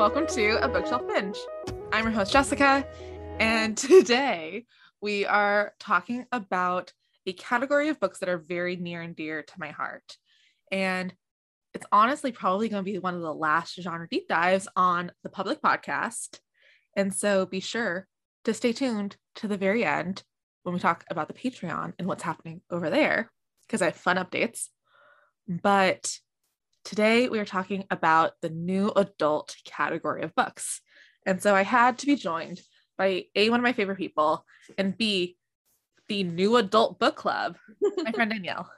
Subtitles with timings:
[0.00, 1.36] welcome to A Bookshelf Binge.
[1.92, 2.86] I'm your host, Jessica,
[3.38, 4.64] and today
[5.02, 6.94] we are talking about
[7.26, 10.16] a category of books that are very near and dear to my heart.
[10.72, 11.12] And
[11.74, 15.28] it's honestly probably going to be one of the last genre deep dives on the
[15.28, 16.38] public podcast.
[16.96, 18.08] And so be sure
[18.46, 20.22] to stay tuned to the very end
[20.62, 23.30] when we talk about the Patreon and what's happening over there,
[23.66, 24.68] because I have fun updates.
[25.46, 26.20] But
[26.84, 30.80] today we are talking about the new adult category of books.
[31.26, 32.60] And so I had to be joined
[32.96, 34.44] by A, one of my favorite people,
[34.78, 35.36] and B,
[36.08, 37.56] the new adult book club,
[37.96, 38.70] my friend Danielle.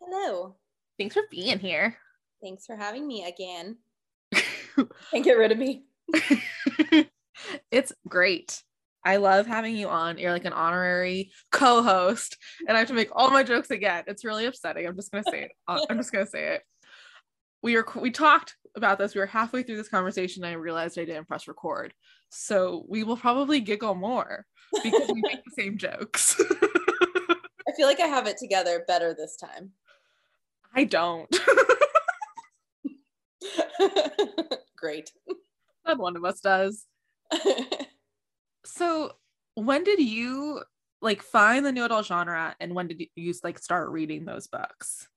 [0.00, 0.56] Hello.
[0.98, 1.96] Thanks for being here.
[2.42, 3.76] Thanks for having me again.
[5.10, 5.84] Can't get rid of me.
[7.70, 8.62] it's great.
[9.04, 10.18] I love having you on.
[10.18, 14.02] You're like an honorary co-host, and I have to make all my jokes again.
[14.08, 14.84] It's really upsetting.
[14.86, 15.52] I'm just gonna say it.
[15.68, 16.62] I'm just gonna say it.
[17.66, 19.12] We were we talked about this.
[19.12, 21.92] We were halfway through this conversation, and I realized I didn't press record.
[22.28, 24.46] So we will probably giggle more
[24.84, 26.40] because we make the same jokes.
[26.50, 29.72] I feel like I have it together better this time.
[30.76, 31.28] I don't.
[34.76, 35.10] Great.
[35.84, 36.86] Not one of us does.
[38.64, 39.16] so
[39.56, 40.62] when did you
[41.02, 45.08] like find the new adult genre and when did you like start reading those books?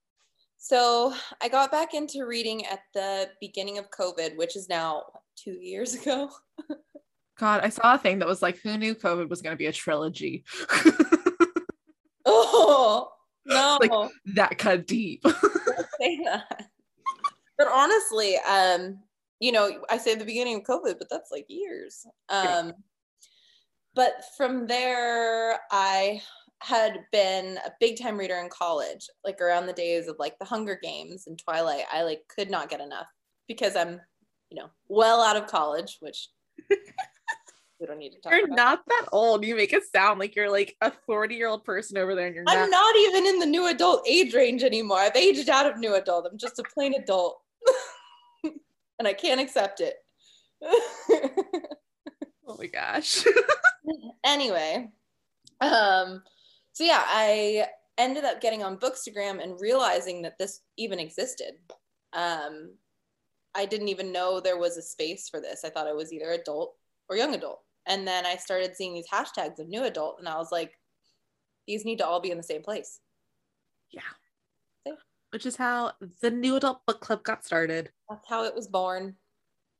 [0.62, 5.52] So I got back into reading at the beginning of COVID, which is now two
[5.58, 6.30] years ago.
[7.38, 9.66] God, I saw a thing that was like, who knew COVID was going to be
[9.66, 10.44] a trilogy?
[12.26, 13.08] oh,
[13.46, 13.78] no.
[13.80, 15.24] like that cut deep.
[15.98, 16.66] say that.
[17.56, 18.98] But honestly, um,
[19.40, 22.06] you know, I say the beginning of COVID, but that's like years.
[22.28, 22.74] Um,
[23.94, 26.20] but from there, I
[26.62, 30.44] had been a big time reader in college, like around the days of like the
[30.44, 31.84] Hunger Games and Twilight.
[31.92, 33.06] I like could not get enough
[33.48, 34.00] because I'm,
[34.50, 36.28] you know, well out of college, which
[36.70, 38.56] we don't need to talk You're about.
[38.56, 39.44] not that old.
[39.44, 42.34] You make it sound like you're like a 40 year old person over there and
[42.34, 42.70] you're I'm not.
[42.70, 44.98] not even in the new adult age range anymore.
[44.98, 46.26] I've aged out of new adult.
[46.30, 47.40] I'm just a plain adult.
[48.44, 49.94] and I can't accept it.
[52.50, 53.24] Oh my gosh.
[54.24, 54.90] anyway,
[55.60, 56.20] um,
[56.72, 57.66] so yeah, I
[57.98, 61.52] ended up getting on Bookstagram and realizing that this even existed.
[62.12, 62.74] Um,
[63.54, 65.64] I didn't even know there was a space for this.
[65.64, 66.76] I thought it was either adult
[67.08, 67.60] or young adult.
[67.86, 70.72] And then I started seeing these hashtags of new adult, and I was like,
[71.66, 73.00] these need to all be in the same place.
[73.90, 74.02] yeah.
[74.86, 74.92] Yeah.
[75.30, 77.90] Which is how the new adult book club got started.
[78.08, 79.16] That's how it was born.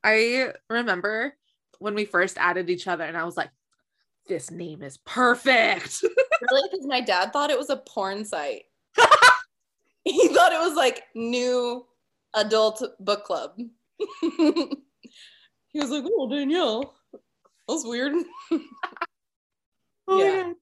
[0.02, 1.34] I remember
[1.78, 3.50] when we first added each other and I was like,
[4.28, 6.04] this name is perfect.
[6.40, 6.68] Really?
[6.70, 8.64] Because my dad thought it was a porn site.
[10.04, 11.86] he thought it was like new
[12.34, 13.56] adult book club.
[14.20, 14.76] he
[15.74, 16.94] was like, oh, Danielle.
[17.68, 18.14] That's weird.
[20.12, 20.54] Oh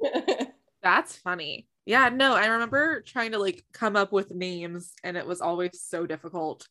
[0.00, 0.44] Yeah.
[0.82, 1.68] That's funny.
[1.84, 5.82] Yeah, no, I remember trying to like come up with names and it was always
[5.82, 6.66] so difficult.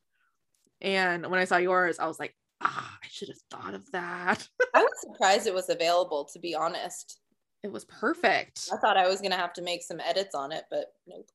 [0.81, 4.47] And when I saw yours, I was like, ah, I should have thought of that.
[4.73, 7.20] I was surprised it was available, to be honest.
[7.63, 8.69] It was perfect.
[8.73, 11.29] I thought I was going to have to make some edits on it, but nope.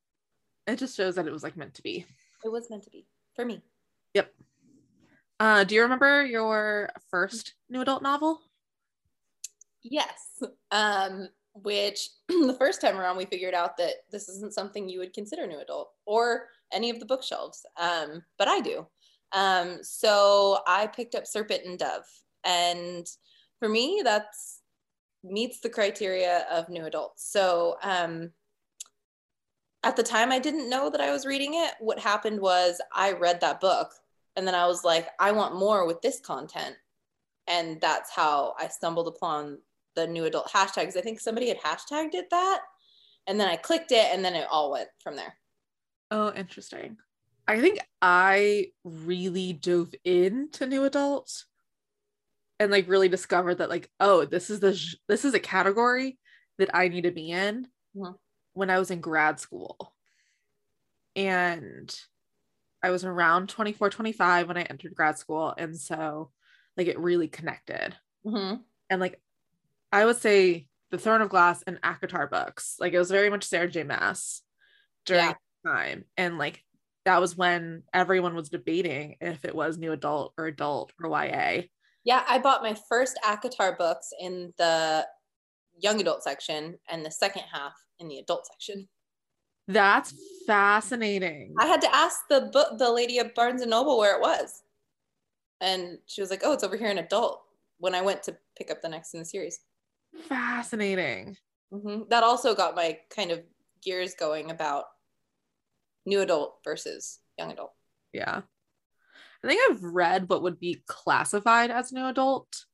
[0.67, 2.05] It just shows that it was like meant to be.
[2.43, 3.61] It was meant to be for me.
[4.13, 4.33] Yep.
[5.39, 8.41] Uh, do you remember your first new adult novel?
[9.83, 10.43] Yes.
[10.71, 11.29] Um,
[11.63, 15.47] which the first time around we figured out that this isn't something you would consider
[15.47, 17.65] new adult or any of the bookshelves.
[17.77, 18.85] Um, but I do.
[19.31, 22.05] Um, so I picked up Serpent and Dove.
[22.43, 23.07] And
[23.59, 24.56] for me, that's
[25.23, 27.31] meets the criteria of new adults.
[27.31, 28.31] So um
[29.83, 31.73] at the time I didn't know that I was reading it.
[31.79, 33.93] What happened was I read that book
[34.35, 36.75] and then I was like, I want more with this content.
[37.47, 39.59] And that's how I stumbled upon
[39.95, 40.95] the new adult hashtags.
[40.95, 42.61] I think somebody had hashtagged it that.
[43.25, 45.35] And then I clicked it and then it all went from there.
[46.11, 46.97] Oh, interesting.
[47.47, 51.45] I think I really dove into new adult
[52.59, 56.17] and like really discovered that like, oh, this is the this is a category
[56.57, 58.17] that I need to be in Mhm.
[58.53, 59.93] when I was in grad school.
[61.15, 61.93] And
[62.83, 65.53] I was around 24, 25 when I entered grad school.
[65.57, 66.31] And so
[66.75, 67.95] like it really connected.
[68.25, 68.61] Mm-hmm.
[68.89, 69.19] And like
[69.91, 73.43] I would say the Throne of Glass and ACOTAR books, like it was very much
[73.43, 73.83] Sarah J.
[73.83, 74.41] Maas
[75.05, 75.33] during Yeah.
[75.33, 76.05] that time.
[76.17, 76.63] And like
[77.05, 81.63] that was when everyone was debating if it was new adult or adult or YA.
[82.07, 85.05] Yeah, I bought my first ACOTAR books in the
[85.77, 88.87] young adult section and the second half in the adult section.
[89.67, 90.13] That's
[90.47, 91.53] fascinating.
[91.59, 94.63] I had to ask the book, the lady at Barnes and Noble where it was.
[95.59, 97.41] And she was like, oh, it's over here in adult
[97.79, 99.59] when I went to pick up the next in the series.
[100.29, 101.35] Fascinating.
[101.73, 103.41] hmm That also got my kind of
[103.83, 104.85] gears going about
[106.05, 107.73] new adult versus young adult.
[108.13, 108.43] Yeah.
[109.43, 112.65] I think I've read what would be classified as new adult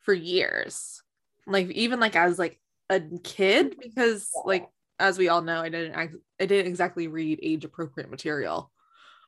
[0.00, 1.02] for years.
[1.46, 2.58] Like even like as like
[2.88, 3.80] a kid mm-hmm.
[3.82, 4.42] because Yeah.
[4.44, 4.68] like
[4.98, 8.70] as we all know I didn't I didn't exactly read age appropriate material.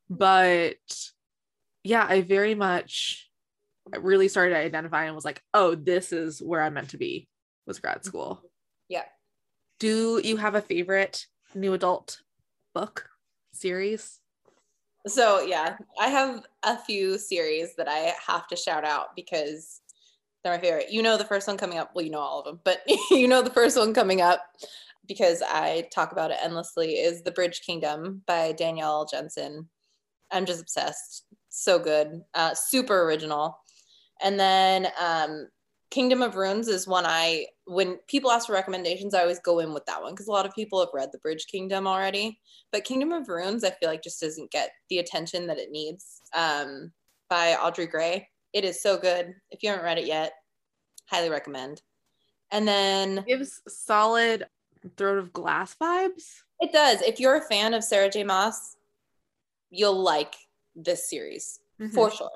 [0.08, 0.76] But
[1.82, 3.30] yeah, I very much
[3.92, 6.98] I really started to identify and was like, "Oh, this is where I'm meant to
[6.98, 7.28] be."
[7.66, 8.08] Was grad mm-hmm.
[8.08, 8.42] school.
[8.88, 9.04] Yeah.
[9.78, 12.20] Do you have a favorite new adult
[12.74, 13.08] book
[13.52, 14.20] series?
[15.06, 19.80] So yeah, I have a few series that I have to shout out because
[20.42, 20.90] they're my favorite.
[20.90, 21.90] You know the first one coming up.
[21.94, 22.80] Well, you know all of them, but
[23.10, 24.40] you know the first one coming up
[25.06, 29.68] because I talk about it endlessly is The Bridge Kingdom by Danielle Jensen.
[30.30, 31.26] I'm just obsessed.
[31.50, 32.22] So good.
[32.34, 33.58] Uh, super original.
[34.22, 35.48] And then um,
[35.94, 39.72] Kingdom of Runes is one I when people ask for recommendations, I always go in
[39.72, 42.40] with that one because a lot of people have read The Bridge Kingdom already.
[42.72, 46.20] But Kingdom of Runes, I feel like just doesn't get the attention that it needs.
[46.34, 46.92] Um,
[47.30, 48.28] by Audrey Grey.
[48.52, 49.34] It is so good.
[49.50, 50.32] If you haven't read it yet,
[51.06, 51.82] highly recommend.
[52.50, 54.46] And then Gives solid
[54.96, 56.42] Throne of Glass vibes.
[56.60, 57.02] it does.
[57.02, 58.24] If you're a fan of Sarah J.
[58.24, 58.76] Maas,
[59.70, 60.34] you'll like
[60.76, 61.60] this series
[61.92, 62.30] for sure.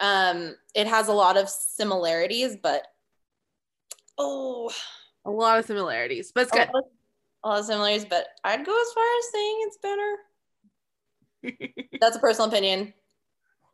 [0.00, 2.86] Um, it has a lot of similarities, but
[4.18, 4.70] oh,
[5.24, 6.68] a lot of similarities, but it's a good.
[6.74, 6.90] lot of-
[7.44, 8.04] a lot of similarities.
[8.08, 10.16] But I'd go as far as saying it's better.
[12.00, 12.94] That's a personal opinion.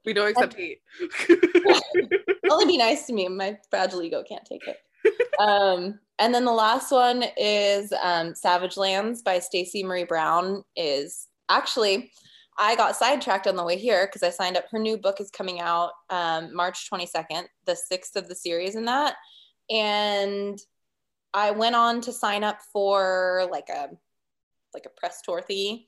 [0.07, 0.81] we don't accept hate.
[2.51, 3.29] only be nice to me.
[3.29, 4.79] My fragile ego can't take it.
[5.39, 10.65] Um, and then the last one is um, Savage Lands by Stacey Marie Brown.
[10.75, 12.11] Is actually
[12.59, 14.65] I got sidetracked on the way here because I signed up.
[14.73, 18.85] Her new book is coming out um, March 22nd, the sixth of the series in
[18.87, 19.15] that,
[19.71, 20.59] and
[21.35, 23.91] I went on to sign up for like a
[24.75, 25.85] like a press tour thingy.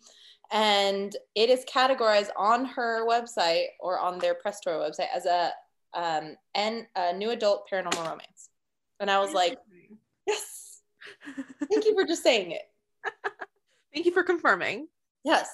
[0.52, 5.52] And it is categorized on her website or on their press tour website as a
[5.94, 8.48] um, and a new adult paranormal romance.
[8.98, 9.58] And I was like,
[10.26, 10.82] yes,
[11.70, 12.62] thank you for just saying it.
[13.92, 14.86] Thank you for confirming.
[15.24, 15.50] Yes,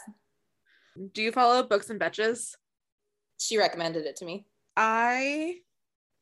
[1.13, 2.55] Do you follow Books and Betches?
[3.39, 4.47] she recommended it to me.
[4.77, 5.61] I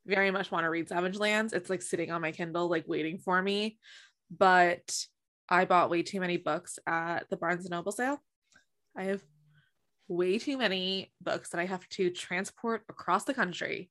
[0.06, 1.52] very much want to read Savage Lands.
[1.52, 3.78] It's like sitting on my Kindle, like waiting for me.
[4.30, 4.96] But
[5.48, 8.20] I bought way too many books at the Barnes and Noble sale.
[8.96, 9.22] I have
[10.08, 13.90] way too many books that I have to transport across the country.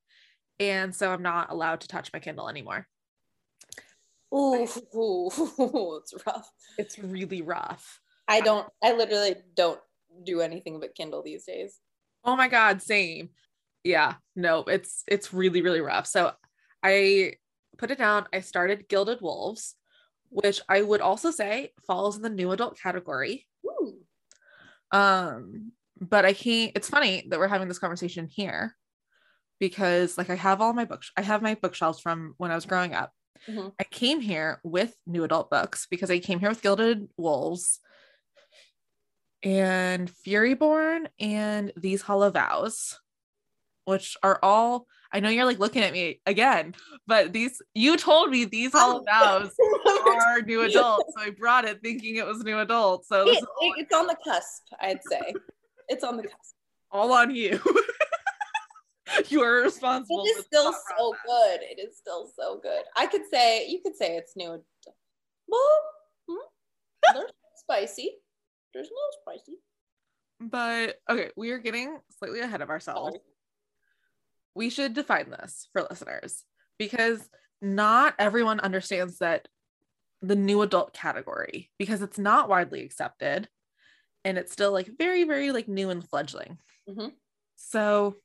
[0.60, 2.88] And so I'm not allowed to touch my Kindle anymore.
[4.34, 4.64] Ooh,
[5.34, 6.50] it's rough.
[6.78, 8.00] It's really rough.
[8.28, 9.80] I don't, I literally don't
[10.24, 11.80] do anything but Kindle these days.
[12.24, 13.30] Oh my god, same.
[13.84, 16.08] Yeah, no, it's it's really really rough.
[16.08, 16.32] So
[16.82, 17.34] I
[17.78, 18.28] put it down.
[18.34, 19.76] I started Gilded Wolves,
[20.30, 23.46] which I would also say falls in the new adult category.
[23.66, 23.98] Ooh.
[24.92, 26.72] Um, but I can't.
[26.76, 28.76] It's funny that we're having this conversation here
[29.60, 31.12] because like I have all my books.
[31.18, 33.12] I have my bookshelves from when I was growing up.
[33.48, 33.74] Mhm.
[33.80, 37.80] I came here with new adult books because I came here with Gilded Wolves
[39.42, 43.00] and Furyborn and These Hollow Vows,
[43.86, 44.88] which are all.
[45.12, 46.74] I know you're like looking at me again,
[47.06, 49.52] but these you told me these Hollow Vows
[50.08, 53.06] are new adult, so I brought it thinking it was new adult.
[53.06, 55.34] So It- it- it's on the cusp, I'd say.
[55.88, 56.56] It's on the cusp.
[56.92, 57.60] all on you.
[59.30, 60.24] you are responsible.
[60.26, 61.22] It is still so process.
[61.28, 61.60] good.
[61.62, 62.84] It is still so good.
[62.98, 64.48] I could say you could say it's new.
[64.48, 64.66] adult.
[65.48, 65.80] Well,
[66.28, 68.16] hmm, there's spicy.
[68.74, 69.58] There's no spicy.
[70.40, 73.18] But okay, we are getting slightly ahead of ourselves.
[74.56, 76.44] We should define this for listeners
[76.78, 77.30] because
[77.62, 79.48] not everyone understands that
[80.22, 83.50] the new adult category because it's not widely accepted
[84.24, 86.58] and it's still like very, very like new and fledgling.
[86.88, 87.14] Mhm.
[87.56, 88.16] So,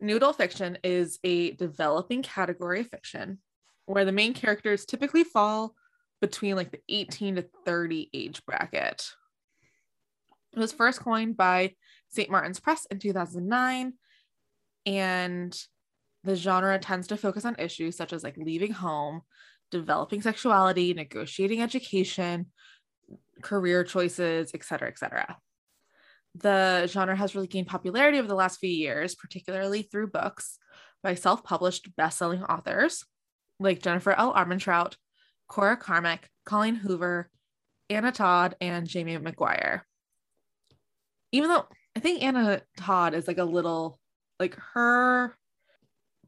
[0.00, 3.38] new adult fiction is a developing category of fiction
[3.86, 5.74] where the main characters typically fall
[6.20, 9.10] between like the 18 to 30 age bracket.
[10.52, 11.74] It was first coined by
[12.08, 12.30] St.
[12.30, 13.94] Martin's Press in 2009,
[14.86, 15.58] and
[16.24, 19.22] the genre tends to focus on issues such as like leaving home,
[19.70, 22.46] developing sexuality, negotiating education,
[23.42, 25.36] career choices, etc., etc.
[26.34, 30.58] The genre has really gained popularity over the last few years, particularly through books
[31.02, 33.04] by self-published best-selling authors
[33.58, 34.34] like Jennifer L.
[34.34, 34.94] Armentrout,
[35.48, 37.30] Cora Carmack, Colleen Hoover,
[37.88, 39.82] Anna Todd, and Jamie McGuire.
[41.32, 41.66] Even though
[41.96, 43.98] I think Anna Todd is like a little
[44.38, 45.36] like her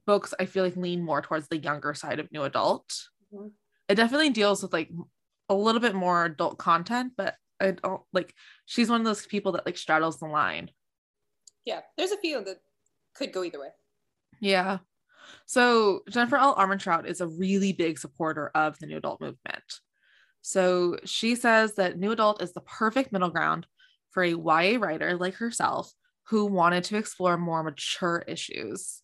[0.06, 3.08] books I feel like lean more towards the younger side of new adult.
[3.32, 3.52] Mhm.
[3.88, 4.90] It definitely deals with like
[5.48, 8.34] a little bit more adult content, but I don't like
[8.66, 10.70] she's one of those people that like straddles the line.
[11.64, 12.60] Yeah, there's a few that
[13.14, 13.70] could go either way.
[14.40, 14.78] Yeah.
[15.46, 16.56] So Jennifer L.
[16.56, 19.80] Armentrout is a really big supporter of the new adult movement.
[20.40, 23.66] So she says that new adult is the perfect middle ground
[24.10, 25.92] for a YA writer like herself
[26.28, 29.02] who wanted to explore more mature issues.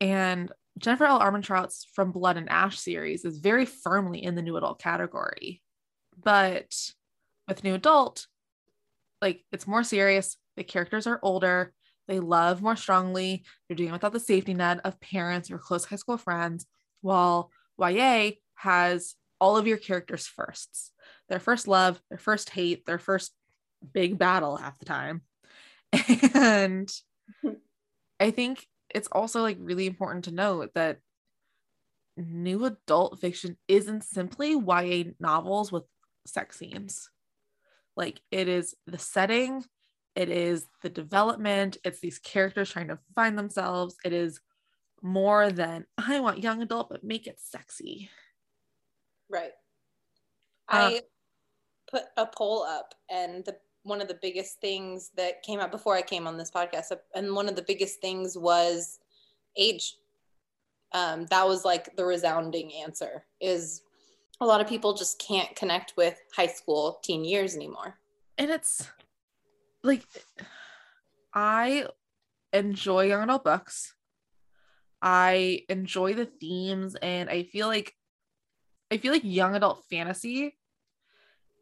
[0.00, 1.20] And Jennifer L.
[1.20, 5.62] Armentrout's From Blood and Ash series is very firmly in the new adult category.
[6.22, 6.74] But
[7.48, 8.26] with new adult,
[9.22, 11.72] like it's more serious, the characters are older,
[12.08, 15.84] they love more strongly, they're doing it without the safety net of parents or close
[15.84, 16.66] high school friends,
[17.00, 20.92] while YA has all of your characters' firsts
[21.28, 23.32] their first love, their first hate, their first
[23.92, 25.22] big battle half the time.
[26.34, 26.90] And
[28.20, 31.00] I think it's also like really important to note that
[32.16, 35.84] new adult fiction isn't simply YA novels with
[36.26, 37.10] sex scenes.
[37.96, 39.64] Like it is the setting,
[40.14, 43.96] it is the development, it's these characters trying to find themselves.
[44.04, 44.40] It is
[45.02, 48.10] more than I want young adult, but make it sexy.
[49.28, 49.52] Right.
[50.68, 51.00] Uh, I
[51.90, 55.94] put a poll up, and the one of the biggest things that came out before
[55.94, 58.98] I came on this podcast, and one of the biggest things was
[59.56, 59.96] age.
[60.92, 63.24] Um, that was like the resounding answer.
[63.40, 63.82] Is
[64.40, 67.98] a lot of people just can't connect with high school teen years anymore.
[68.38, 68.88] And it's
[69.82, 70.04] like
[71.32, 71.86] I
[72.52, 73.94] enjoy young adult books.
[75.00, 77.94] I enjoy the themes and I feel like
[78.90, 80.56] I feel like young adult fantasy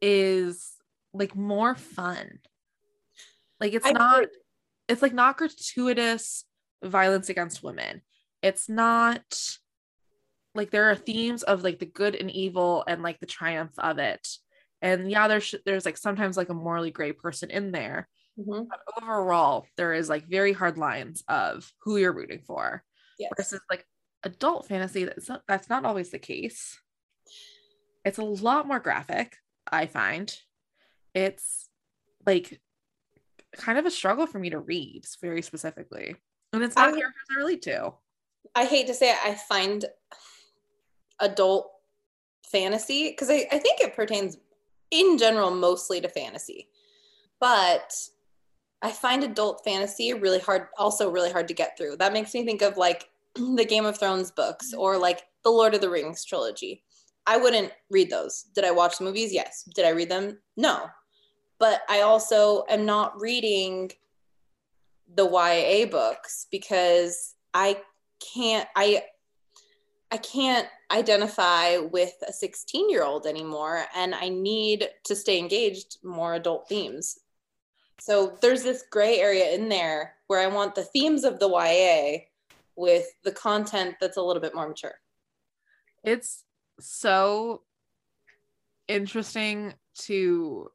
[0.01, 0.74] is
[1.15, 2.41] like more fun.
[3.61, 4.27] Like it's I not
[4.89, 6.45] it's like not gratuitous
[6.83, 8.03] violence against women.
[8.43, 9.23] It's not
[10.55, 13.99] like there are themes of like the good and evil and like the triumph of
[13.99, 14.29] it.
[14.83, 18.09] And yeah, there's there's like sometimes like a morally gray person in there.
[18.39, 18.67] Mhm.
[18.69, 22.83] But overall, there is like very hard lines of who you're rooting for
[23.19, 23.31] Yes.
[23.37, 23.87] versus like
[24.25, 25.05] adult fantasy.
[25.05, 26.79] That's not that's not always the case.
[28.05, 29.37] It's a lot more graphic,
[29.71, 30.37] I find.
[31.15, 31.69] It's
[32.27, 32.61] like
[33.57, 36.17] kind of a struggle for me to read very specifically.
[36.53, 37.93] And it's not I- characters I relate to.
[38.55, 39.85] I hate to say it, I find
[41.21, 41.71] adult
[42.47, 44.37] fantasy because I, I think it pertains
[44.91, 46.69] in general mostly to fantasy.
[47.41, 47.95] But
[48.83, 51.97] I find adult fantasy really hard, also really hard to get through.
[51.97, 55.75] That makes me think of like the Game of Thrones books or like the Lord
[55.75, 56.85] of the Rings trilogy.
[57.27, 58.45] I wouldn't read those.
[58.55, 59.33] Did I watch the movies?
[59.33, 59.65] Yes.
[59.75, 60.39] Did I read them?
[60.57, 60.87] No.
[61.59, 63.93] But I also am not reading
[65.15, 67.81] the YA books because I
[68.35, 69.05] can't I
[70.11, 75.99] I can't identify with a 16 year old anymore and I need to stay engaged
[76.03, 77.19] more adult themes.
[78.01, 82.25] So there's this gray area in there where I want the themes of the YA
[82.77, 84.95] with the content that's a little bit more mature.
[86.03, 86.45] It's
[86.81, 87.63] so
[88.89, 90.71] interesting to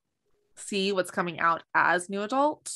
[0.60, 2.72] see what's coming out as new adult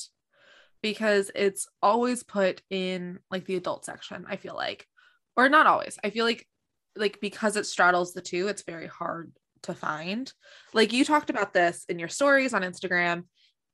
[0.81, 4.87] because it's always put in like the adult section, I feel like.
[5.35, 5.97] Or not always.
[6.03, 6.47] I feel like
[6.95, 9.31] like because it straddles the two, it's very hard
[9.63, 10.31] to find.
[10.73, 13.23] Like you talked about this in your stories on Instagram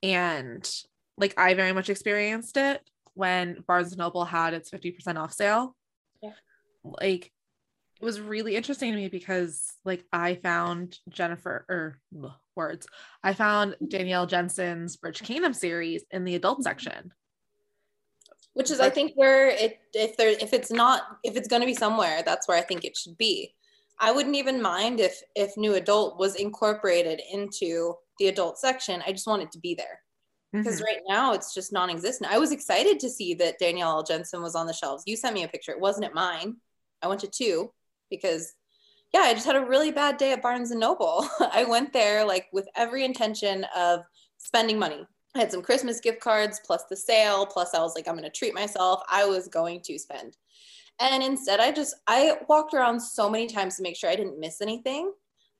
[0.01, 0.69] and
[1.17, 2.81] like I very much experienced it
[3.13, 5.75] when Barnes and Noble had its 50% off sale.
[6.23, 6.31] Yeah.
[6.83, 7.31] Like
[8.01, 12.87] was really interesting to me because like I found Jennifer or ugh, words.
[13.23, 17.11] I found Danielle Jensen's Bridge Kingdom series in the adult section.
[18.53, 21.65] which is i think where it if there if it's not if it's going to
[21.67, 23.53] be somewhere that's where i think it should be.
[24.01, 29.03] I wouldn't even mind if if new adult was incorporated into the adult section.
[29.05, 30.01] I just want it to be there.
[30.53, 30.85] Because Mhm.
[30.85, 32.31] right now it's just non-existent.
[32.31, 35.03] I was excited to see that danielle jensen was on the shelves.
[35.05, 35.73] You sent me a picture.
[35.73, 36.57] It wasn't at mine.
[37.01, 37.73] I went to two
[38.09, 38.53] because
[39.13, 42.25] yeah i just had a really bad day at barnes and noble i went there
[42.25, 44.01] like with every intention of
[44.37, 47.45] spending money I had some Christmas gift cards plus the sale.
[47.45, 49.01] Plus, I was like, I'm going to treat myself.
[49.09, 50.37] I was going to spend.
[50.99, 54.39] And instead, I just, I walked around so many times to make sure I didn't
[54.39, 55.13] miss anything.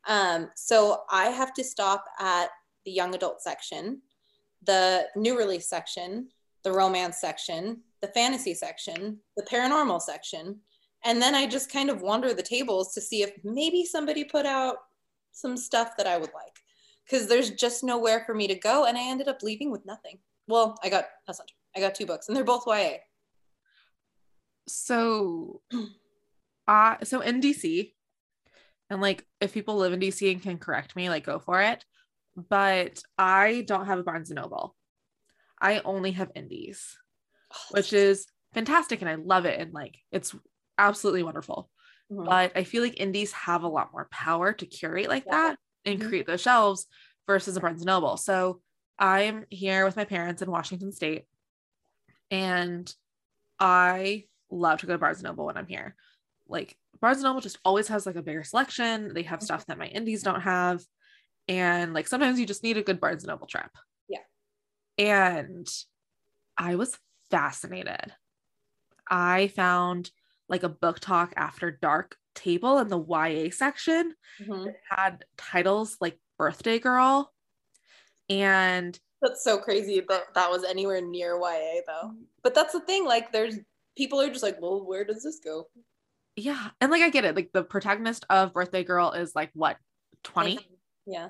[0.08, 2.50] Um, so I have to stop at
[2.84, 4.02] the young adult section,
[4.64, 6.30] the new release section,
[6.64, 10.60] the romance section, the fantasy section, the paranormal section.
[11.06, 14.46] And then I just kind of wander the tables to see if maybe somebody put
[14.46, 14.78] out
[15.32, 16.60] some stuff that I would like
[17.06, 18.86] because there's just nowhere for me to go.
[18.86, 20.20] And I ended up leaving with nothing.
[20.48, 21.56] Well, I got that's not true.
[21.76, 22.98] I got two books and they're both YA.
[24.68, 25.62] So,
[26.68, 27.94] uh, so in DC,
[28.90, 31.86] and like if people live in DC and can correct me, like go for it.
[32.50, 34.76] But I don't have a Barnes and Noble.
[35.62, 36.98] I only have indies,
[37.72, 39.60] which is fantastic and I love it.
[39.60, 40.34] And like it's
[40.80, 41.70] absolutely wonderful.
[42.12, 42.26] Mhm.
[42.26, 45.32] But I feel like indies have a lot more power to curate like Yeah.
[45.32, 46.08] that and Mhm.
[46.10, 46.88] create those shelves
[47.28, 48.18] versus a Barnes and Noble.
[48.18, 48.62] So
[48.98, 51.28] I'm here with my parents in Washington State
[52.32, 52.94] and
[53.60, 55.96] I love to go to Barnes and Noble when I'm here.
[56.48, 59.14] Like Barnes and Noble just always has like a bigger selection.
[59.14, 60.82] They have stuff that my indies don't have.
[61.48, 63.70] And like sometimes you just need a good Barnes and Noble trip.
[64.08, 64.24] Yeah.
[64.98, 65.68] And
[66.58, 66.98] I was
[67.32, 68.14] fascinated.
[69.10, 70.12] I found
[70.50, 74.74] like a BookTok after dark table in the YA section Mhm.
[74.90, 77.32] had titles like Birthday Girl
[78.30, 82.14] and That's so crazy that that was anywhere near YA though.
[82.44, 83.06] But that's the thing.
[83.06, 83.58] Like, there's
[83.98, 85.70] people are just like, well, where does this go?
[86.36, 87.36] yeah, and like I get it.
[87.36, 89.76] Like the protagonist of Birthday Girl is like what
[90.24, 90.58] 20?
[91.06, 91.30] Yeah.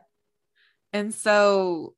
[0.93, 1.95] And so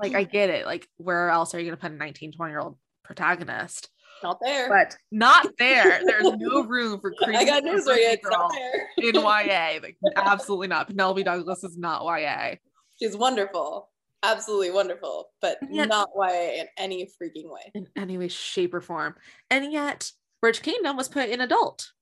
[0.00, 0.64] like I get it.
[0.66, 3.88] Like where else are you going to put a 19, 20 year old protagonist?
[4.24, 4.68] Not there.
[4.70, 6.00] But not there.
[6.04, 8.08] There's no room for creepy I got news for you.
[8.08, 8.88] It's not there.
[8.96, 9.80] in YA.
[9.82, 10.86] Like absolutely not.
[10.88, 12.54] Penelope Douglas is not YA.
[12.98, 13.90] She's wonderful.
[14.22, 15.28] Absolutely wonderful.
[15.42, 17.70] But yet- not YA in any freaking way.
[17.74, 19.14] in any way, shape, or form.
[19.50, 21.92] And yet, Bridge Kingdom was put in adult.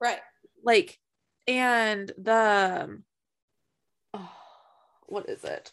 [0.00, 0.18] Right.
[0.62, 0.98] Like,
[1.46, 3.04] and the um,
[4.12, 4.30] oh,
[5.06, 5.72] what is it?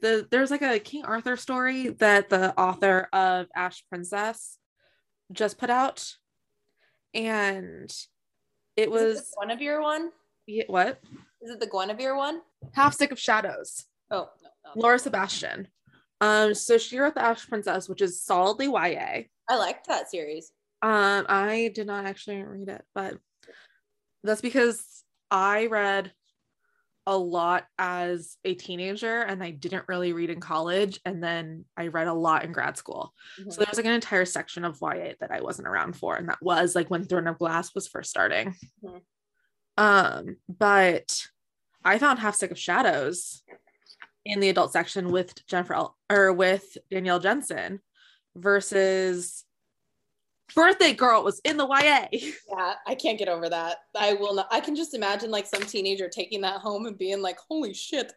[0.00, 4.56] The there's like a King Arthur story that the author of Ash Princess
[5.32, 6.14] just put out,
[7.14, 7.92] and
[8.76, 10.10] it was the Guinevere one?
[10.46, 11.00] yeah, what
[11.42, 12.40] Is it the Guinevere one?
[12.72, 13.86] Half Sick of Shadows.
[14.10, 14.48] Oh, no.
[14.64, 14.80] no.
[14.80, 15.68] Laura Sebastian.
[16.20, 19.22] Um, so she wrote the Ash Princess, which is solidly YA.
[19.48, 20.52] I liked that series.
[20.82, 23.18] Um, I did not actually read it, but
[24.22, 26.12] that's because I read
[27.10, 31.00] a lot as a teenager and I didn't really read in college.
[31.04, 33.12] And then I read a lot in grad school.
[33.38, 33.52] Mhm.
[33.52, 36.14] So there was like an entire section of YA that I wasn't around for.
[36.14, 38.54] And that was like when Throne of Glass was first starting.
[38.84, 39.02] Mhm.
[39.76, 41.26] Um, but
[41.84, 43.42] I found Half Sick of Shadows
[44.24, 47.80] in the adult section with Jennifer El- or with Danielle Jensen
[48.36, 49.44] versus
[50.54, 52.06] Birthday Girl was in the YA.
[52.12, 53.78] Yeah, I can't get over that.
[53.98, 54.48] I will not.
[54.50, 58.12] I can just imagine like some teenager taking that home and being like, "Holy shit!"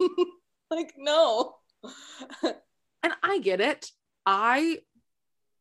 [0.70, 1.56] like, no.
[3.02, 3.90] And I get it.
[4.24, 4.78] I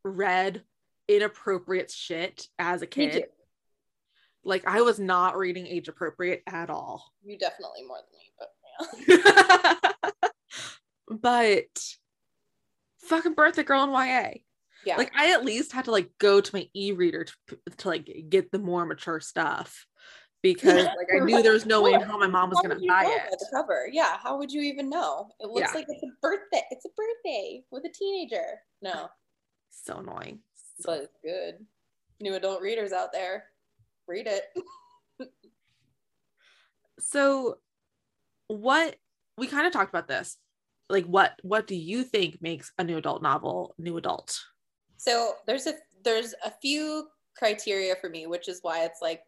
[0.04, 0.64] read
[1.08, 3.26] inappropriate shit as a kid.
[4.44, 7.12] Like I was not reading age appropriate at all.
[7.24, 10.30] You definitely more than me, but yeah.
[11.22, 11.96] but
[13.02, 14.32] fucking birthday girl in YA.
[14.86, 14.98] Yeah.
[14.98, 18.52] Like I at least had to like go to my e-reader to, to like get
[18.52, 19.86] the more mature stuff
[20.44, 22.80] because like I knew there was no way in hell my mom was How gonna
[22.88, 23.32] buy it.
[23.40, 24.18] The cover, yeah.
[24.22, 25.30] How would you even know?
[25.40, 25.76] It looks Yeah.
[25.80, 26.62] like it's a birthday.
[26.72, 28.62] It's a birthday with a teenager.
[28.82, 29.10] No,
[29.72, 30.40] So annoying.
[30.84, 31.66] but it's good.
[32.22, 33.46] New adult readers out there,
[34.08, 34.44] read it.
[37.00, 37.58] So
[38.48, 38.96] what
[39.38, 40.38] we kind of talked about this.
[40.90, 44.40] Like what what do you think makes a new adult novel new adult?
[44.98, 49.24] So there's a there's a few criteria for me, which is why it's like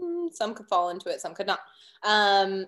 [0.00, 1.60] hmm, some could fall into it, some could not.
[2.02, 2.66] Um,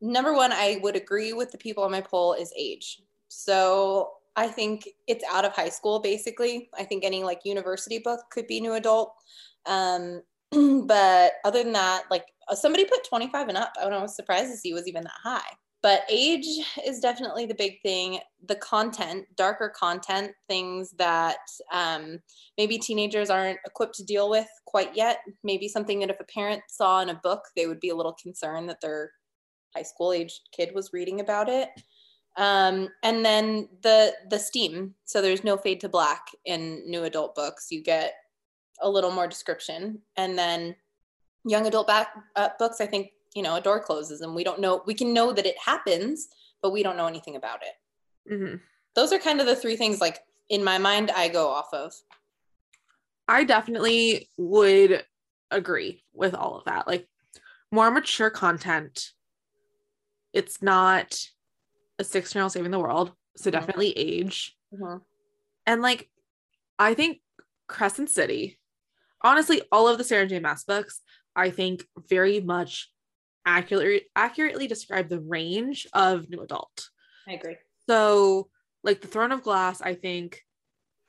[0.00, 3.02] number one, I would agree with the people on my poll is age.
[3.28, 6.68] So I think it's out of high school basically.
[6.76, 9.14] I think any like university book could be new adult.
[9.66, 10.22] Um,
[10.86, 13.72] but other than that, like somebody put 25 and up.
[13.80, 15.40] I was surprised to see it was even that high.
[15.84, 16.46] But age
[16.86, 18.18] is definitely the big thing.
[18.48, 21.36] The content, darker content, things that
[21.70, 22.20] um,
[22.56, 25.18] maybe teenagers aren't equipped to deal with quite yet.
[25.42, 28.14] Maybe something that if a parent saw in a book, they would be a little
[28.14, 29.10] concerned that their
[29.76, 31.68] high school age kid was reading about it.
[32.38, 34.94] Um, and then the the steam.
[35.04, 37.66] So there's no fade to black in new adult books.
[37.70, 38.14] You get
[38.80, 40.76] a little more description, and then
[41.44, 42.80] young adult back uh, books.
[42.80, 44.82] I think you know a door closes, and we don't know.
[44.86, 46.28] We can know that it happens,
[46.62, 48.32] but we don't know anything about it.
[48.32, 48.60] Mhm.
[48.94, 50.00] Those are kind of the three things.
[50.00, 51.92] Like in my mind, I go off of.
[53.26, 55.04] I definitely would
[55.50, 56.86] agree with all of that.
[56.86, 57.08] Like
[57.70, 59.12] more mature content.
[60.32, 61.18] It's not
[61.98, 63.12] a six year old saving the world.
[63.36, 63.52] So Mhm.
[63.52, 64.56] definitely age.
[64.72, 65.02] Mhm.
[65.66, 66.10] And like,
[66.78, 67.22] I think
[67.66, 68.60] Crescent City,
[69.22, 70.38] honestly, all of the Sarah J.
[70.40, 71.00] Maas books,
[71.34, 72.92] I think very much
[73.46, 76.90] accurately accurately describe the range of new adult.
[77.28, 77.56] I agree.
[77.88, 78.48] So,
[78.82, 80.42] like the Throne of Glass, I think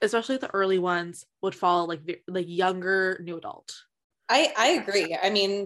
[0.01, 3.73] especially the early ones, would fall like like younger new adult.
[4.29, 5.17] I I agree.
[5.21, 5.65] I mean,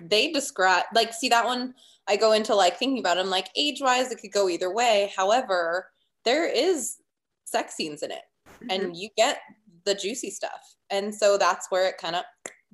[0.00, 1.74] they describe like see that one.
[2.08, 5.12] I go into like thinking about them like age wise, it could go either way.
[5.14, 5.90] However,
[6.24, 6.96] there is
[7.44, 8.70] sex scenes in it, mm-hmm.
[8.70, 9.40] and you get
[9.84, 12.24] the juicy stuff, and so that's where it kind of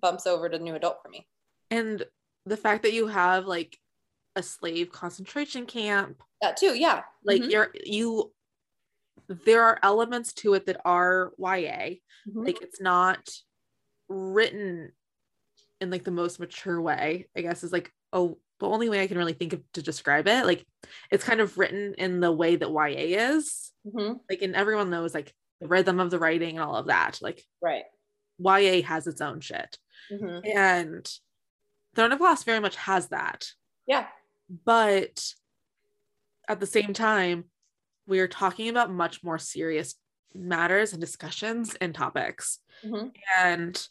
[0.00, 1.26] bumps over to new adult for me.
[1.70, 2.04] And
[2.46, 3.78] the fact that you have like
[4.36, 6.22] a slave concentration camp.
[6.40, 7.02] That too, yeah.
[7.24, 7.50] Like mm-hmm.
[7.50, 8.32] you're you
[9.28, 11.96] there are elements to it that are YA.
[12.28, 12.44] Mm-hmm.
[12.44, 13.28] Like it's not
[14.08, 14.92] written
[15.80, 19.06] in like the most mature way, I guess is like oh the only way I
[19.06, 20.46] can really think of to describe it.
[20.46, 20.66] Like
[21.10, 23.72] it's kind of written in the way that YA is.
[23.86, 24.14] Mm-hmm.
[24.28, 27.18] Like and everyone knows like the rhythm of the writing and all of that.
[27.22, 27.84] Like right.
[28.38, 29.78] YA has its own shit.
[30.12, 30.58] Mm-hmm.
[30.58, 31.10] And
[31.94, 33.46] Throne of Glass very much has that.
[33.86, 34.06] Yeah.
[34.64, 35.24] But
[36.48, 37.44] at the same time,
[38.06, 39.94] we are talking about much more serious
[40.34, 42.58] matters and discussions and topics.
[42.84, 43.08] Mm-hmm.
[43.38, 43.88] And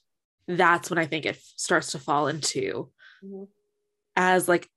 [0.48, 2.90] that's when I think it starts to fall into
[3.24, 3.44] mm-hmm.
[4.16, 4.70] as like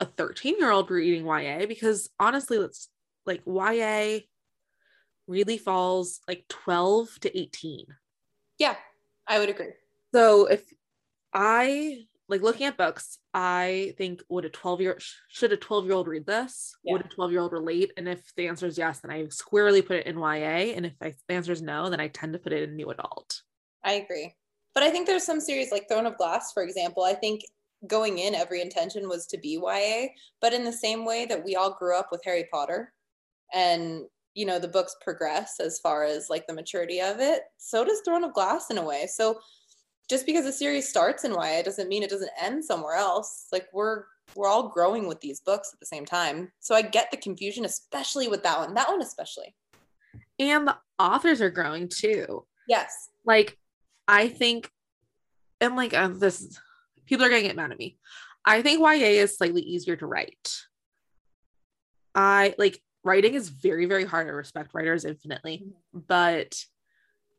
[0.00, 2.88] a 13 year old reading YA, because honestly, let's
[3.24, 4.20] like YA
[5.26, 7.86] really falls like 12 to 18.
[8.58, 8.74] Yeah,
[9.26, 9.70] I would agree.
[10.12, 10.62] So if
[11.32, 15.94] I like looking at books, I think would a 12 year should a 12 year
[15.94, 16.74] old read this?
[16.82, 16.94] Yeah.
[16.94, 17.92] Would a 12 year old relate?
[17.98, 20.72] And if the answer is yes, then I squarely put it in YA.
[20.74, 22.88] And if I, the answer is no, then I tend to put it in new
[22.88, 23.42] adult.
[23.84, 24.34] I agree.
[24.74, 27.04] But I think there's some series like Throne of Glass, for example.
[27.04, 27.42] I think
[27.86, 30.08] going in, every intention was to be YA,
[30.40, 32.94] but in the same way that we all grew up with Harry Potter
[33.52, 37.84] and you know the books progress as far as like the maturity of it so
[37.84, 39.38] does throne of glass in a way so
[40.08, 43.46] just because a series starts in YA doesn't mean it doesn't end somewhere else.
[43.52, 46.50] Like we're we're all growing with these books at the same time.
[46.60, 48.74] So I get the confusion, especially with that one.
[48.74, 49.54] That one especially.
[50.38, 52.44] And the authors are growing too.
[52.68, 53.10] Yes.
[53.24, 53.58] Like
[54.08, 54.70] I think,
[55.60, 56.58] and like uh, this,
[57.06, 57.98] people are gonna get mad at me.
[58.44, 60.50] I think YA is slightly easier to write.
[62.14, 64.26] I like writing is very very hard.
[64.26, 66.00] I respect writers infinitely, mm-hmm.
[66.06, 66.64] but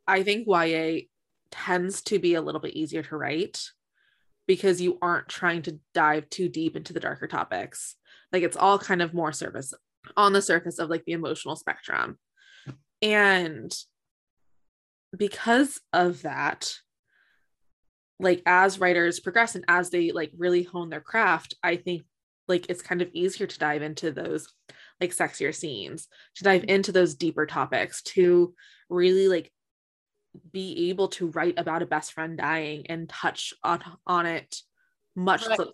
[0.07, 1.07] I think YA
[1.53, 3.61] tends to be a little bit easier to write
[4.47, 7.95] because you aren't trying to dive too deep into the darker topics.
[8.31, 9.71] Like it's all kind of more surface
[10.17, 12.17] on the surface of like the emotional spectrum.
[13.01, 13.71] And
[15.15, 16.73] because of that,
[18.19, 22.03] like as writers progress and as they like really hone their craft, I think
[22.47, 24.47] like it's kind of easier to dive into those
[24.99, 26.71] like sexier scenes, to dive mm-hmm.
[26.71, 28.53] into those deeper topics, to
[28.89, 29.51] really like
[30.51, 34.61] be able to write about a best friend dying and touch on on it
[35.15, 35.55] much right.
[35.55, 35.73] closer.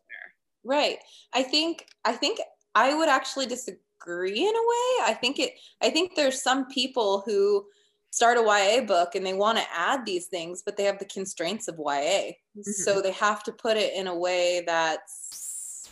[0.63, 0.97] Right.
[1.33, 2.39] I think I think
[2.75, 5.05] I would actually disagree in a way.
[5.05, 7.65] I think it I think there's some people who
[8.11, 11.05] start a YA book and they want to add these things, but they have the
[11.05, 12.33] constraints of YA.
[12.57, 12.61] Mm-hmm.
[12.63, 15.89] So they have to put it in a way that's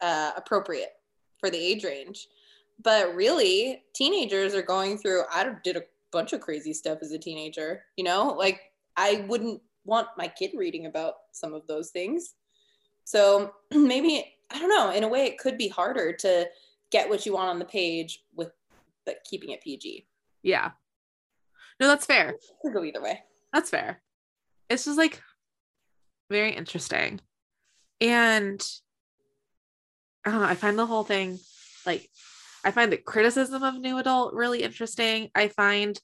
[0.00, 0.90] uh, appropriate
[1.38, 2.28] for the age range.
[2.82, 5.22] But really, teenagers are going through.
[5.32, 8.34] I did a bunch of crazy stuff as a teenager, you know?
[8.38, 8.60] Like
[8.96, 12.34] I wouldn't want my kid reading about some of those things.
[13.04, 16.48] So maybe I don't know, in a way it could be harder to
[16.90, 18.50] get what you want on the page with
[19.04, 20.06] but keeping it PG.
[20.42, 20.72] Yeah.
[21.80, 22.30] No, that's fair.
[22.30, 23.20] It could go either way.
[23.52, 24.00] That's fair.
[24.68, 25.20] It's just like
[26.30, 27.20] very interesting.
[28.00, 28.64] And
[30.24, 31.38] I don't know, I find the whole thing
[31.84, 32.08] like
[32.64, 35.30] I find the criticism of new adult really interesting.
[35.34, 35.98] I find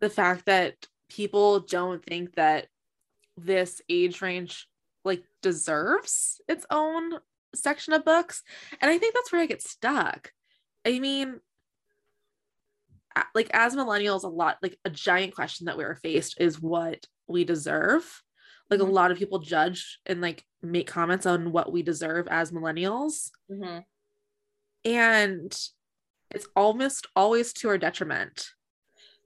[0.00, 0.74] the fact that
[1.08, 2.66] people don't think that
[3.36, 4.66] this age range
[5.04, 7.12] like deserves its own
[7.54, 8.42] section of books.
[8.80, 10.32] And I think that's where I get stuck.
[10.86, 11.40] I mean,
[13.34, 17.06] like as millennials, a lot like a giant question that we are faced is what
[17.26, 18.22] we deserve.
[18.70, 18.88] Like mm-hmm.
[18.88, 23.30] a lot of people judge and like make comments on what we deserve as millennials.
[23.50, 23.80] Mm-hmm
[24.84, 25.56] and
[26.30, 28.50] it's almost always to our detriment.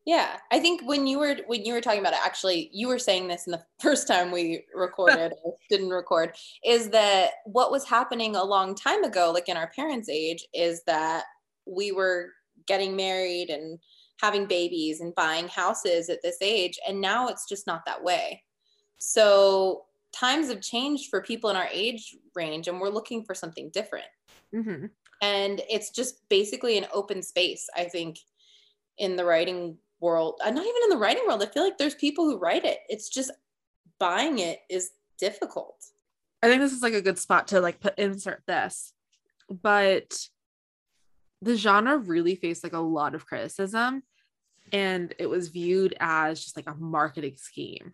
[0.05, 2.99] Yeah i think when you were when you were talking about it actually you were
[2.99, 7.85] saying this in the first time we recorded or didn't record is that what was
[7.85, 11.25] happening a long time ago like in our parents age is that
[11.67, 12.31] we were
[12.67, 13.79] getting married and
[14.21, 18.43] having babies and buying houses at this age and now it's just not that way.
[18.99, 23.71] So times have changed for people in our age range and we're looking for something
[23.71, 24.07] different.
[24.55, 24.87] Mm-hmm
[25.21, 28.19] and it's just basically an open space i think
[28.99, 30.41] in the writing world.
[30.45, 32.79] Uh, not even in the writing world i feel like there's people who write it.
[32.89, 33.31] It's just
[33.99, 35.85] buying it is difficult.
[36.43, 38.93] I think this is like a good spot to like put insert this.
[39.51, 40.29] But
[41.43, 44.03] the genre really faced like a lot of criticism
[44.73, 47.93] and it was viewed as just like a marketing scheme.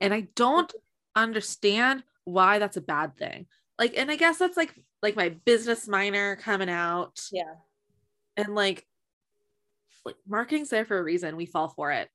[0.00, 0.72] And I don't
[1.14, 3.46] understand why that's a bad thing.
[3.78, 7.20] Like, and I guess that's like like my business minor coming out.
[7.32, 7.54] Yeah.
[8.36, 8.86] And like
[10.04, 11.36] like marketing's there for a reason.
[11.36, 12.08] We fall for it.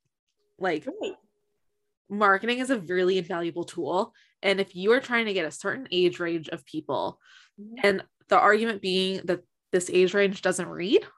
[0.58, 1.14] Like Right.
[2.10, 4.12] marketing is a really invaluable tool.
[4.42, 7.18] And if you are trying to get a certain age range of people,
[7.58, 7.74] Mhm.
[7.82, 11.08] and the argument being that this age range doesn't read, Is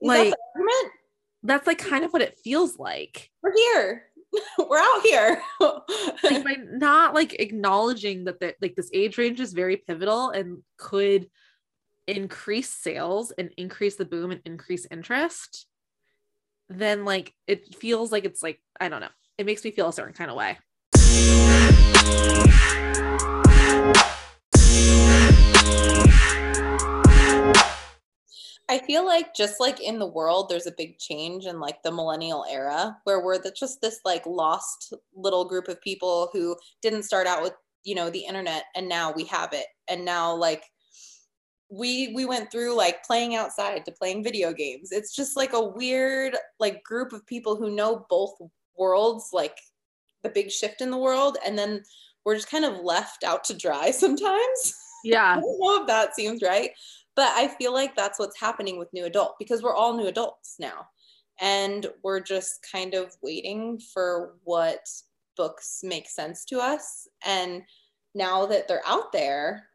[0.00, 0.90] like- that
[1.42, 3.30] that's like kind of what it feels like.
[3.42, 4.10] We're here.
[4.58, 5.42] We're out here.
[5.60, 10.62] like by not like acknowledging that the, like this age range is very pivotal and
[10.78, 11.28] could
[12.06, 15.66] increase sales and increase the boom and increase interest
[16.68, 19.92] then like it feels like it's like i don't know it makes me feel a
[19.92, 20.58] certain kind of way
[28.68, 31.92] I feel like just like in the world, there's a big change in like the
[31.92, 37.02] millennial era where we're the, just this like lost little group of people who didn't
[37.02, 37.52] start out with,
[37.84, 39.66] you know, the internet and now we have it.
[39.88, 40.64] And now like
[41.70, 44.92] we we went through like playing outside to playing video games.
[44.92, 48.32] It's just like a weird like group of people who know both
[48.78, 49.58] worlds, like
[50.22, 51.82] the big shift in the world and then
[52.24, 54.74] we're just kind of left out to dry sometimes.
[55.04, 56.70] yeah I don't know if that seems right,
[57.16, 60.56] but I feel like that's what's happening with new adult because we're all new adults
[60.58, 60.88] now.
[61.40, 64.86] And we're just kind of waiting for what
[65.36, 67.08] books make sense to us.
[67.24, 67.62] And
[68.14, 69.68] now that they're out there,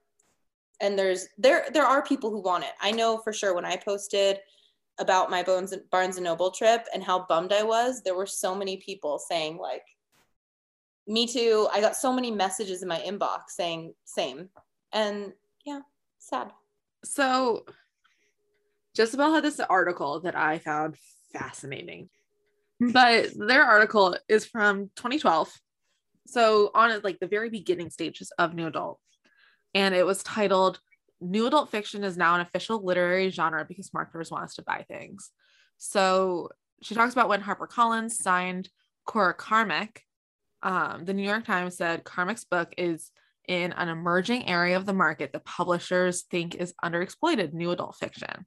[0.82, 2.71] and there's there there are people who want it.
[2.82, 4.39] I know for sure when I posted
[4.99, 8.56] about my Bones Barnes and Noble trip and how bummed I was, there were so
[8.56, 9.84] many people saying like,
[11.08, 14.49] "Me too." I got so many messages in my inbox saying same,
[14.93, 15.34] and
[15.65, 15.82] yeah,
[16.19, 16.52] sad.
[17.03, 17.65] So
[18.97, 20.95] jezebel had this article that i found
[21.31, 22.09] fascinating.
[22.79, 25.51] But their article is from 2012
[26.27, 28.99] so on like the very beginning stages of new adult.
[29.73, 30.79] And it was titled
[31.21, 34.85] new adult fiction is now an official literary genre because marketers want us to buy
[34.88, 35.31] things.
[35.77, 36.49] So
[36.81, 38.69] she talks about when harpercollins signed
[39.05, 40.03] cora carmack
[40.62, 43.12] um, the new york times said carmack's book is
[43.49, 48.45] in an emerging area of the market that publishers think is underexploited new adult fiction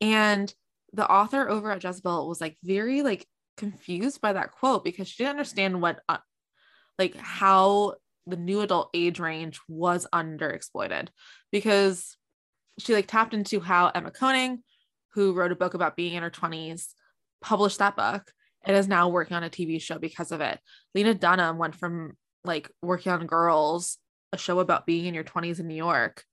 [0.00, 0.52] and
[0.92, 3.26] the author over at jezebel was like very like
[3.56, 6.18] confused by that quote because she didn't understand what uh,
[6.98, 7.94] like how
[8.26, 11.08] the new adult age range was underexploited
[11.52, 12.16] because
[12.78, 14.60] she like tapped into how Emma Koenig,
[15.14, 16.88] who wrote a book about being in her 20s,
[17.40, 18.30] published that book
[18.64, 20.58] and is now working on a TV show because of it.
[20.94, 22.12] Lena Dunham went from
[22.44, 23.98] like working on Girls,
[24.32, 26.24] a show about being in your 20s in New York,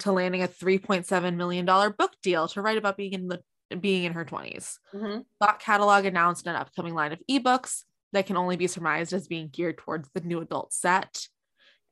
[0.00, 3.42] to landing a 3.7 million dollar book deal to write about being in the
[3.80, 4.78] being in her 20s.
[4.92, 5.26] Mhm.
[5.40, 9.48] Thought Catalog announced an upcoming line of ebooks that can only be surmised as being
[9.48, 11.28] geared towards the new adult set.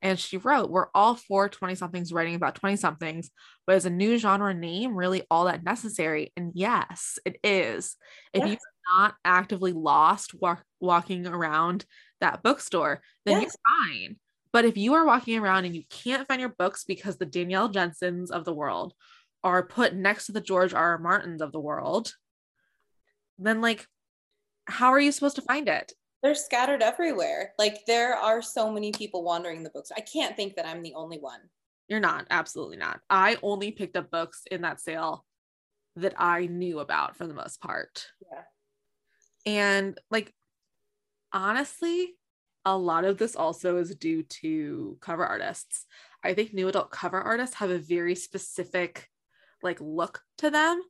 [0.03, 3.31] And she wrote, We're all for 20 somethings writing about 20 somethings,
[3.66, 6.33] but is a new genre name really all that necessary?
[6.37, 7.96] And yes, it is.
[8.35, 8.46] If Yes.
[8.46, 8.59] you're
[8.96, 11.87] not actively lost walk, walking around
[12.20, 13.40] that bookstore, then Yes.
[13.40, 13.53] you're
[13.88, 14.18] fine.
[14.54, 17.68] But if you are walking around and you can't find your books because the Danielle
[17.68, 18.94] Jensens of the world
[19.42, 20.92] are put next to the George R.
[20.92, 20.98] R.
[20.98, 22.14] Martins of the world,
[23.36, 23.88] then like,
[24.66, 25.92] how are you supposed to find it?
[26.22, 27.52] They're scattered everywhere.
[27.58, 29.90] Like there are so many people wandering the books.
[29.94, 31.40] I can't think that I'm the only one.
[31.88, 33.00] You're not, absolutely not.
[33.10, 35.26] I only picked up books in that sale
[35.96, 38.06] that I knew about for the most part.
[38.30, 38.42] Yeah.
[39.46, 40.32] And like,
[41.32, 42.14] honestly,
[42.64, 45.87] a lot of this also is due to cover artists.
[46.22, 49.11] I think new adult cover artists have a very specific
[49.62, 50.83] like look to them.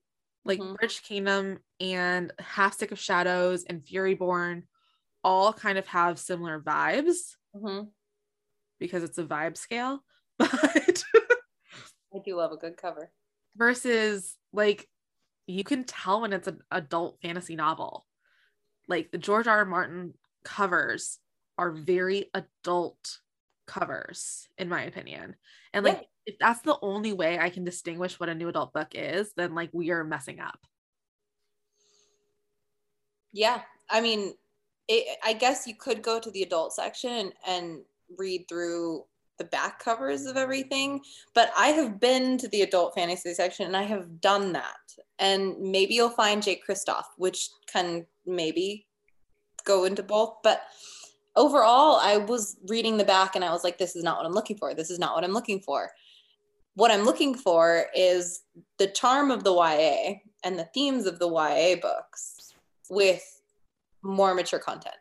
[0.45, 0.77] Like Mhm.
[0.77, 4.65] Bridge Kingdom and Half Sick of Shadows and Furyborn
[5.25, 7.91] all kind of have similar vibes Mhm.
[8.79, 10.05] because it's a vibe scale.
[10.39, 11.05] But
[12.15, 13.11] I do love a good cover.
[13.57, 14.89] versus like
[15.47, 18.07] you can tell when it's an adult fantasy novel.
[18.89, 19.59] Like the George R.
[19.59, 19.65] R.
[19.65, 21.19] Martin covers
[21.59, 23.19] are very adult
[23.67, 25.37] covers, in my opinion.
[25.73, 26.07] And like Yeah.
[26.27, 29.55] if that's the only way I can distinguish what a new adult book is, then
[29.55, 30.67] like we are messing up.
[33.33, 33.63] Yeah.
[33.91, 34.35] I mean,
[34.89, 37.81] it, I guess you could go to the adult section and
[38.19, 39.05] read through
[39.39, 41.01] the back covers of everything,
[41.35, 44.77] but I have been to the adult fantasy section and I have done that.
[45.19, 48.87] And maybe you'll find Jay Kristoff, which can maybe
[49.65, 50.37] go into both.
[50.45, 50.63] But
[51.37, 54.33] overall, I was reading the back and I was like, this is not what I'm
[54.33, 54.75] looking for.
[54.75, 55.91] This is not what I'm looking for.
[56.75, 58.43] What I'm looking for is
[58.79, 62.53] the charm of the YA and the themes of the YA books
[62.91, 63.23] with
[64.03, 64.97] more mature content.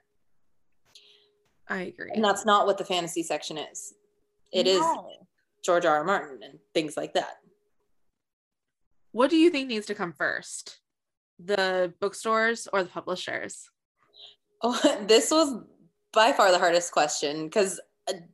[1.67, 2.11] I agree.
[2.13, 3.93] And that's not what the fantasy section is.
[4.51, 5.09] It is No.
[5.63, 5.97] George R.
[5.97, 6.03] R.
[6.03, 7.37] Martin and things like that.
[9.11, 10.79] What do you think needs to come first?
[11.43, 13.69] The bookstores or the publishers?
[14.61, 15.63] Oh, this was
[16.13, 17.79] by far the hardest question because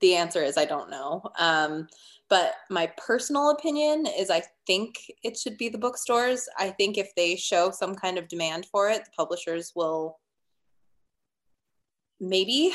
[0.02, 1.24] the answer is I don't know.
[1.40, 1.88] Um,
[2.30, 6.48] but my personal opinion is I think it should be the bookstores.
[6.60, 10.20] I think if they show some kind of demand for it, the publishers will
[12.20, 12.74] maybe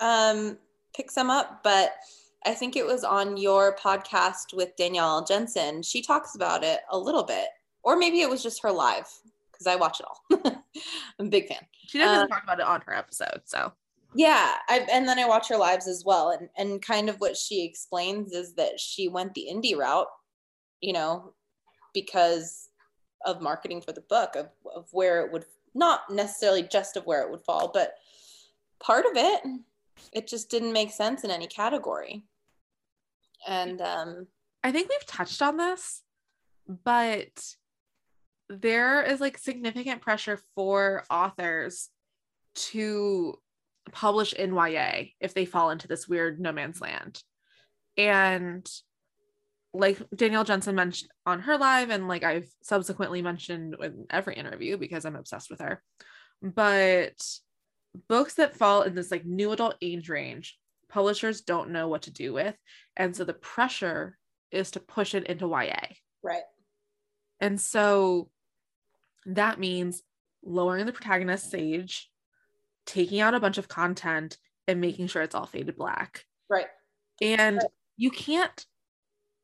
[0.00, 0.58] um,
[0.94, 1.62] pick some up.
[1.64, 1.94] But
[2.44, 5.82] I think it was on your podcast with Danielle Jensen.
[5.82, 7.46] She talks about it a little bit,
[7.82, 9.08] or maybe it was just her live
[9.50, 10.42] because I watch it all.
[11.18, 11.66] I'm a big fan.
[11.86, 13.72] She doesn't Uh, talk about it on her episode, so
[14.14, 17.36] Yeah, I, and then I watch her lives as well, and and kind of what
[17.36, 20.08] she explains is that she went the indie route,
[20.80, 21.32] you know,
[21.94, 22.68] because
[23.24, 27.22] of marketing for the book of of where it would not necessarily just of where
[27.22, 27.94] it would fall, but
[28.80, 29.42] part of it,
[30.12, 32.24] it just didn't make sense in any category,
[33.48, 34.26] and um,
[34.62, 36.02] I think we've touched on this,
[36.68, 37.56] but
[38.50, 41.88] there is like significant pressure for authors
[42.54, 43.38] to
[43.90, 47.22] publish in YA if they fall into this weird no man's land.
[47.96, 48.68] And
[49.74, 54.76] like Danielle Jensen mentioned on her live, and like I've subsequently mentioned in every interview
[54.76, 55.82] because I'm obsessed with her.
[56.42, 57.14] But
[58.08, 62.12] books that fall in this like new adult age range, publishers don't know what to
[62.12, 62.54] do with.
[62.96, 64.18] And so the pressure
[64.50, 65.94] is to push it into YA.
[66.22, 66.42] right,
[67.40, 68.28] And so
[69.24, 70.02] that means
[70.44, 72.10] lowering the protagonist's age,
[72.86, 76.24] taking out a bunch of content, and making sure it's all faded black.
[76.48, 76.66] right,
[77.20, 77.60] And
[77.96, 78.64] you can't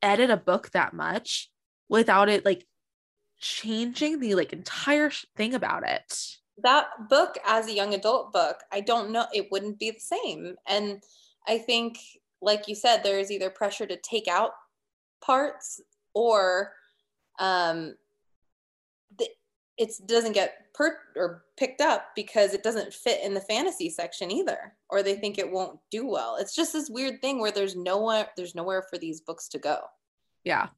[0.02, 1.50] edit a book that much
[1.88, 2.66] without it like
[3.40, 6.36] changing the like entire thing about it.
[6.62, 10.54] that book as a young adult book i don't know it wouldn't be the same
[10.66, 11.02] and
[11.46, 11.98] i think
[12.42, 14.50] like you said there is either pressure to take out
[15.20, 15.80] parts
[16.14, 16.72] or
[17.38, 17.94] um
[19.78, 24.30] it doesn't get per or picked up because it doesn't fit in the fantasy section
[24.30, 27.76] either or they think it won't do well it's just this weird thing where there's
[27.76, 29.78] no one there's nowhere for these books to go
[30.44, 30.68] Yeah.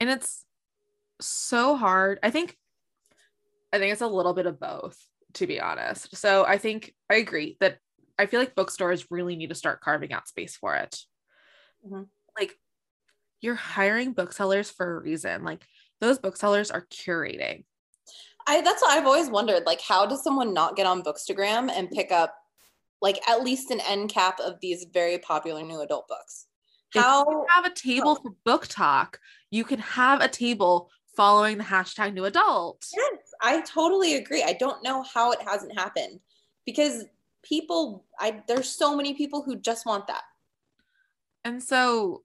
[0.00, 0.44] And it's
[1.20, 2.18] so hard.
[2.22, 2.56] I think
[3.72, 4.98] I think it's a little bit of both,
[5.34, 6.16] to be honest.
[6.16, 7.78] So I think I agree that
[8.18, 10.98] I feel like bookstores really need to start carving out space for it.
[11.86, 12.08] Mhm.
[12.38, 12.58] Like
[13.42, 15.44] you're hiring booksellers for a reason.
[15.44, 15.66] Like
[16.00, 17.64] those booksellers are curating.
[18.50, 19.64] I that's what I've always wondered.
[19.64, 22.34] Like, how does someone not get on Bookstagram and pick up
[23.00, 26.46] like at least an end cap of these very popular new adult books?
[26.88, 28.22] If you How have a table oh.
[28.22, 29.14] for BookTok,
[29.52, 32.84] you can have a table following the hashtag new adult.
[32.92, 34.42] yes, I totally agree.
[34.42, 36.18] I don't know how it hasn't happened
[36.66, 37.04] because
[37.42, 40.22] people I there's so many people who just want that.
[41.44, 42.24] And so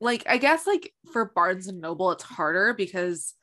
[0.00, 3.34] like I guess like for Barnes and Noble it's harder because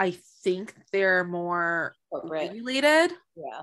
[0.00, 2.32] I think they're more Corporate.
[2.32, 3.62] regulated Yeah.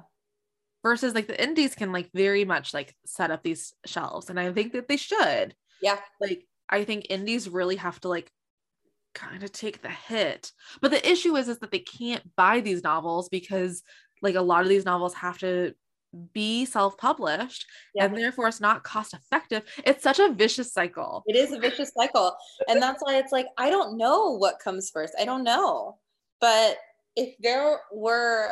[0.84, 4.52] versus like the indies can like very much like set up these shelves and I
[4.54, 5.56] think that they should.
[5.82, 5.97] Yeah.
[6.21, 8.32] Like I think indies really have to like
[9.15, 10.52] kind of take the hit.
[10.80, 13.82] But the issue is is that they can't buy these novels because
[14.21, 15.73] like a lot of these novels have to
[16.34, 18.06] be self-published Yeah.
[18.06, 19.63] and therefore it's not cost effective.
[19.86, 21.23] It's such a vicious cycle.
[21.26, 22.36] It is a vicious cycle.
[22.69, 25.13] And that's why it's like, I don't know what comes first.
[25.19, 25.97] I don't know.
[26.39, 26.78] But
[27.15, 28.52] if there were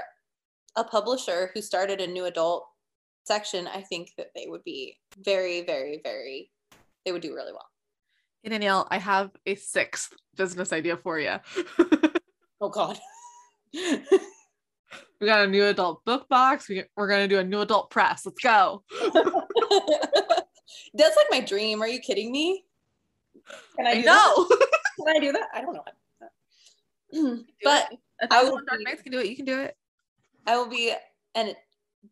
[0.75, 2.67] a publisher who started a new adult
[3.23, 6.51] section, I think that they would be very, very, very,
[7.05, 7.69] they would do really well.
[8.43, 11.37] Hey, Danielle, I have a sixth business idea for you.
[12.61, 12.97] Oh, God.
[13.73, 16.69] we got a new adult book box.
[16.69, 18.25] We, we're going to do a new adult press.
[18.25, 18.83] Let's go.
[20.93, 21.81] That's like my dream.
[21.81, 22.63] Are you kidding me?
[23.75, 24.33] Can I, I do that?
[24.37, 24.47] know.
[25.05, 25.49] Can I do that?
[25.53, 25.83] I don't know.
[27.63, 27.89] But
[28.31, 29.75] I will Dark Nights can do it, you can do it.
[30.47, 30.93] I will be
[31.35, 31.55] a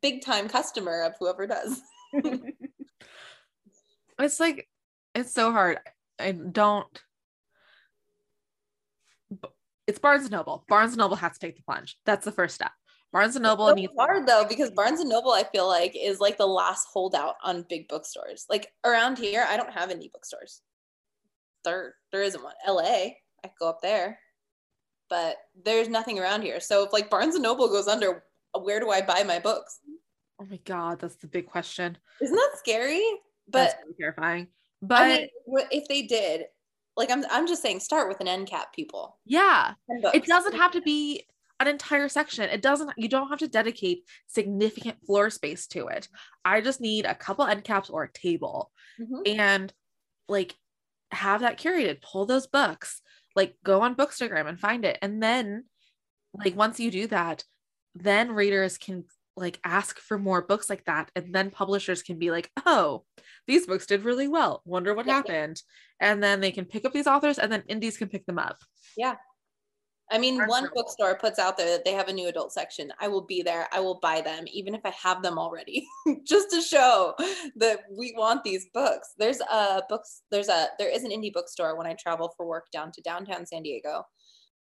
[0.01, 1.81] big time customer of whoever does.
[4.19, 4.67] it's like,
[5.13, 5.79] it's so hard.
[6.19, 6.87] I don't.
[9.85, 10.63] It's Barnes and Noble.
[10.67, 11.97] Barnes and Noble has to take the plunge.
[12.05, 12.71] That's the first step.
[13.11, 16.19] Barnes and Noble so needs hard though because Barnes and Noble I feel like is
[16.19, 18.45] like the last holdout on big bookstores.
[18.49, 20.61] Like around here, I don't have any bookstores.
[21.63, 22.55] There, there isn't one.
[22.67, 23.13] LA, I
[23.43, 24.19] could go up there,
[25.13, 26.59] but there's nothing around here.
[26.59, 28.23] So if like Barnes and Noble goes under,
[28.59, 29.79] where do I buy my books?
[30.41, 31.99] Oh my god, that's the big question.
[32.19, 33.03] Isn't that scary?
[33.47, 34.47] That's But really terrifying.
[34.81, 35.27] But I mean,
[35.69, 36.45] if they did,
[36.97, 39.19] like I'm I'm just saying start with an end cap people.
[39.23, 39.75] Yeah.
[39.87, 41.27] It doesn't have to be
[41.59, 42.49] an entire section.
[42.49, 46.07] It doesn't you don't have to dedicate significant floor space to it.
[46.43, 49.37] I just need a couple end caps or a table Mhm.
[49.37, 49.73] and
[50.27, 50.55] like
[51.11, 52.01] have that curated.
[52.01, 53.03] Pull those books.
[53.35, 54.97] Like go on Bookstagram and find it.
[55.01, 55.65] And then
[56.33, 57.43] like once you do that,
[57.95, 59.05] then readers can
[59.35, 63.03] like ask for more books like that and then publishers can be like, "Oh,
[63.47, 64.61] these books did really well.
[64.65, 65.13] Wonder what Yeah.
[65.15, 65.61] happened."
[65.99, 68.57] And then they can pick up these authors and then indies can pick them up.
[70.13, 72.93] I mean, Aren't one bookstore puts out there that they have a new adult section.
[72.99, 73.67] I will be there.
[73.73, 75.87] I will buy them, even if I have them already,
[76.27, 77.15] just to show
[77.55, 79.15] that we want these books.
[79.17, 80.21] There's a books.
[80.29, 83.47] There's a there is an indie bookstore when I travel for work down to downtown
[83.47, 84.03] San Diego,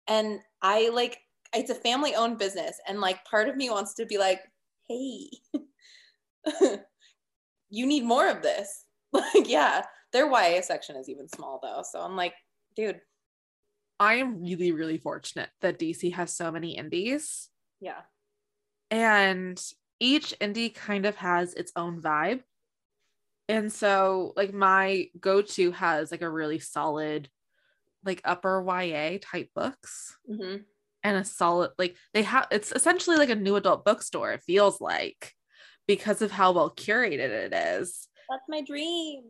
[0.07, 1.17] and I like
[1.55, 4.41] it's a family owned business, and like part of me wants to be like,
[4.87, 5.29] hey,
[7.71, 8.85] you need more of this.
[9.13, 9.81] Like, yeah,
[10.13, 12.33] their YA section is even small though, so I'm like,
[12.77, 13.01] dude,
[14.01, 17.49] I am really, really fortunate that DC has so many indies,
[17.79, 18.01] yeah.
[18.89, 19.61] and
[19.99, 22.41] each indie kind of has its own vibe.
[23.47, 27.29] And so, like, my go to has like a really solid,
[28.05, 30.63] like, upper YA type books hmm
[31.03, 34.81] and a solid, like, they have it's essentially like a new adult bookstore, it feels
[34.81, 35.33] like,
[35.87, 38.07] because of how well curated it is.
[38.29, 39.23] That's my dream.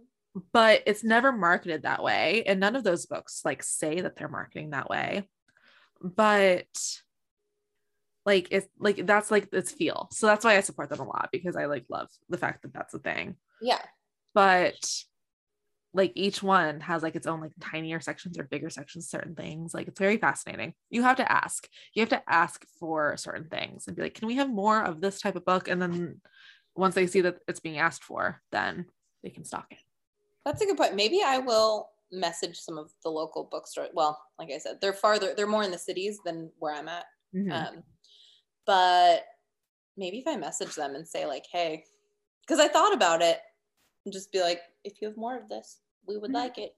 [0.53, 4.29] But it's never marketed that way and none of those books like say that they're
[4.29, 5.27] marketing that way
[6.01, 6.65] but
[8.25, 10.07] like it's like that's like its feel.
[10.11, 12.73] So that's why i support them a lot because i like love the fact that
[12.73, 13.35] that's a thing.
[13.61, 13.81] Yeah.
[14.33, 14.75] but
[15.93, 19.73] like each one has like its own like tinier sections or bigger sections certain things.
[19.73, 20.73] Like it's very fascinating.
[20.89, 21.67] You have to ask.
[21.93, 25.01] You have to ask for certain things and be like can we have more of
[25.01, 25.67] this type of book?
[25.67, 26.21] And then
[26.75, 28.85] once they see that it's being asked for then
[29.23, 29.79] they can stock it
[30.45, 30.95] That's a good point.
[30.95, 33.89] Maybe I will message some of the local bookstores.
[33.93, 37.05] Well, like I said, they're farther, they're more in the cities than where I'm at.
[37.33, 37.51] Mhm.
[37.51, 37.83] Um,
[38.65, 39.25] but
[39.97, 41.85] maybe if I message them and say, like, hey,
[42.41, 43.39] because I thought about it
[44.05, 46.35] and just be like, if you have more of this, we would Mhm.
[46.35, 46.75] like it.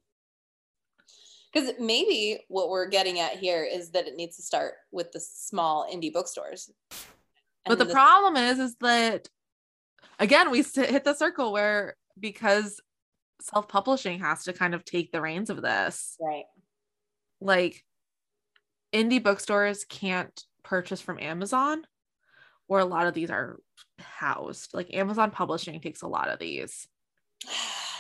[1.51, 5.19] Because maybe what we're getting at here is that it needs to start with the
[5.19, 6.71] small indie bookstores.
[7.65, 9.29] but the And problem is is that
[10.19, 12.81] again we hit the circle where because
[13.43, 16.15] self-publishing has to kind of take the reins of this.
[16.19, 16.45] Right.
[17.41, 17.83] like
[18.93, 21.83] indie bookstores can't purchase from amazon
[22.67, 23.59] where a lot of these are
[23.99, 24.73] housed.
[24.73, 26.87] Like amazon publishing takes a lot of these.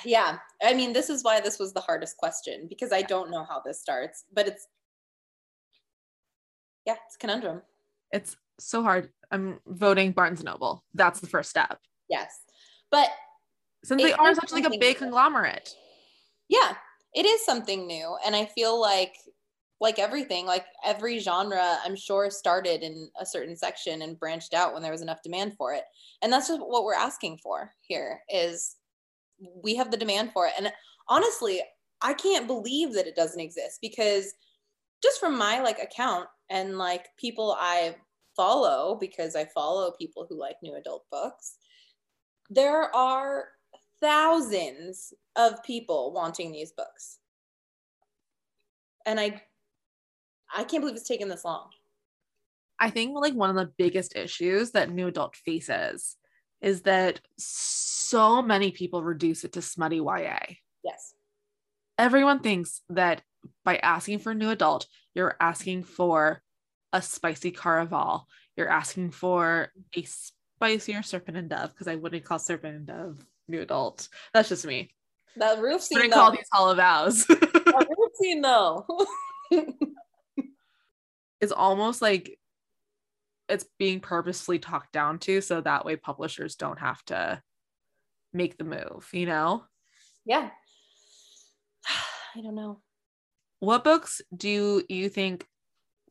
[0.05, 0.39] Yeah.
[0.61, 3.61] I mean this is why this was the hardest question because i don't know how
[3.65, 4.67] this starts but it's
[6.85, 7.61] yeah it's a conundrum.
[8.11, 9.11] It's so hard.
[9.31, 10.83] I'm voting barnes noble.
[10.93, 11.79] That's the first step.
[12.09, 12.37] Yes.
[12.91, 13.07] But
[13.83, 15.75] since they are such like a big conglomerate.
[16.47, 16.75] Yeah
[17.13, 19.15] it is something new and i feel like
[19.79, 24.73] like everything like every genre i'm sure started in a certain section and branched out
[24.73, 25.83] when there was enough demand for it.
[26.21, 28.77] And that's just what we're asking for here is
[29.61, 30.53] we have the demand for it.
[30.57, 30.71] And
[31.09, 31.61] honestly
[32.01, 34.33] i can't believe that it doesn't exist because
[35.01, 37.93] just from my like account and like people i
[38.37, 41.57] follow because i follow people who like new adult books
[42.49, 43.47] there are
[44.03, 47.19] thousands of people wanting these books
[49.05, 49.41] and i
[50.53, 51.69] i can't believe it's taken this long
[52.79, 56.17] I think like one of the biggest issues that new adult faces
[56.61, 60.39] is that so many people reduce it to smutty YA.
[60.83, 61.13] yes
[61.97, 63.21] Everyone thinks that
[63.63, 66.41] by asking for new adult, you're asking for
[66.91, 68.23] a spicy caraval.
[68.57, 73.25] You're asking for a spicier serpent and dove because I wouldn't call serpent and dove
[73.47, 74.07] new adult.
[74.33, 74.91] That's just me.
[75.37, 77.25] that roof scene wouldn't though call these hollow vows.
[77.27, 78.85] that roof scene though
[81.41, 82.39] it's almost like
[83.49, 87.41] it's being purposefully talked down to so that way publishers don't have to
[88.31, 89.63] make the move, you know?
[90.25, 90.49] yeah
[92.35, 92.79] i don't know
[93.59, 95.45] What books do you think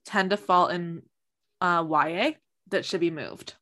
[0.04, 1.02] tend to fall in
[1.60, 2.32] uh, YA
[2.70, 3.54] that should be moved?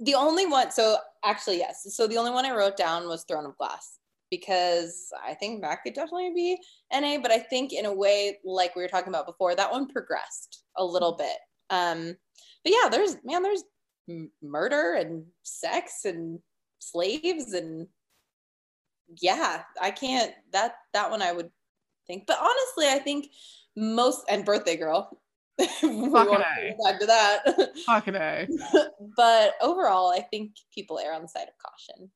[0.00, 1.86] the only one so actually yes.
[1.94, 3.98] So the only one i wrote down was throne of glass
[4.30, 6.58] because i think that could definitely be
[6.92, 9.86] na but i think in a way like we were talking about before that one
[9.86, 11.36] progressed a little bit.
[11.70, 12.16] Um
[12.64, 13.64] but yeah there's man there's
[14.08, 16.40] m- murder and sex and
[16.78, 17.86] slaves and
[19.20, 21.50] yeah i can't that that one i would
[22.06, 23.26] think but honestly i think
[23.76, 25.20] most and birthday girl
[25.58, 26.76] we Fucking A.
[26.82, 28.48] back to that Fucking A.
[29.16, 32.10] but overall, I think people err on the side of caution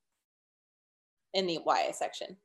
[1.35, 2.37] in the YA section.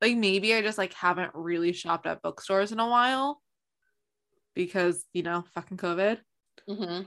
[0.00, 3.40] like maybe I just like haven't really shopped at bookstores in a while
[4.54, 6.18] because you know fucking COVID.
[6.68, 7.02] Mm-hmm.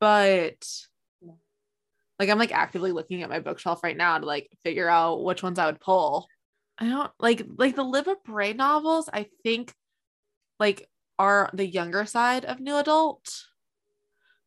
[0.00, 0.66] But
[2.18, 5.42] like I'm like actively looking at my bookshelf right now to like figure out which
[5.42, 6.26] ones I would pull.
[6.78, 9.08] I don't like like the Libba Bray novels.
[9.12, 9.72] I think
[10.58, 10.88] like
[11.18, 13.44] are the younger side of new adult.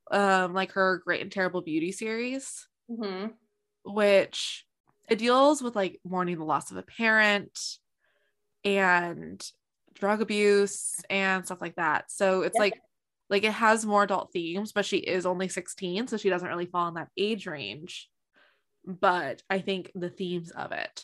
[0.10, 3.34] Um, like her Great and Terrible Beauty series Mm-hmm.
[3.84, 4.66] which
[5.10, 7.60] it deals with like mourning the loss of a parent
[8.64, 9.46] and
[9.94, 12.12] drug abuse and stuff like that.
[12.12, 12.62] So it's Yeah.
[12.62, 12.82] like
[13.30, 16.66] like it has more adult themes, but she is only 16, so she doesn't really
[16.66, 18.10] fall in that age range.
[18.86, 21.04] But I think the themes of it.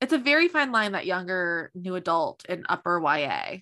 [0.00, 3.58] It's a very fine line that younger new adult and upper YA.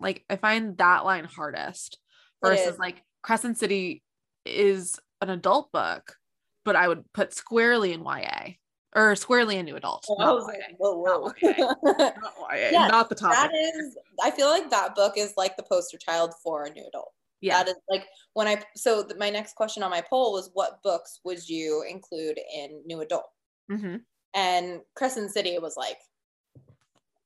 [0.00, 1.98] Like I find that line hardest
[2.42, 4.02] versus like Crescent City
[4.44, 6.16] is an adult book,
[6.64, 8.54] but I would put squarely in YA
[8.94, 10.06] or squarely in new adult.
[10.18, 10.64] I not was YA.
[10.68, 11.32] like, whoa, whoa.
[11.42, 13.38] Not YA, Yeah, not the topic.
[13.38, 16.84] that is, I feel like that book is like the poster child for a new
[16.88, 17.12] adult.
[17.40, 17.62] yeah.
[17.62, 21.20] That is like when I, so my next question on my poll was what books
[21.24, 23.30] would you include in new adult?
[23.70, 23.96] hmm
[24.34, 25.98] And Crescent City was like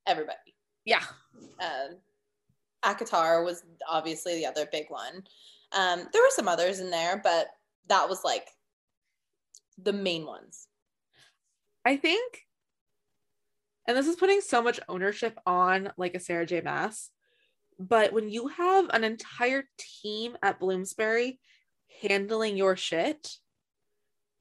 [0.07, 0.55] everybody.
[0.85, 1.03] Yeah.
[1.61, 1.97] um,
[2.87, 5.25] ACOTAR was obviously the other big one.
[5.73, 7.49] Um, there were some others in there, but
[7.89, 8.47] that was like
[9.77, 10.69] the main ones.
[11.85, 12.41] I think,
[13.87, 16.61] and this is putting so much ownership on like a Sarah J.
[16.61, 17.11] Maas,
[17.79, 21.39] but when you have an entire team at Bloomsbury
[22.01, 23.31] handling your shit,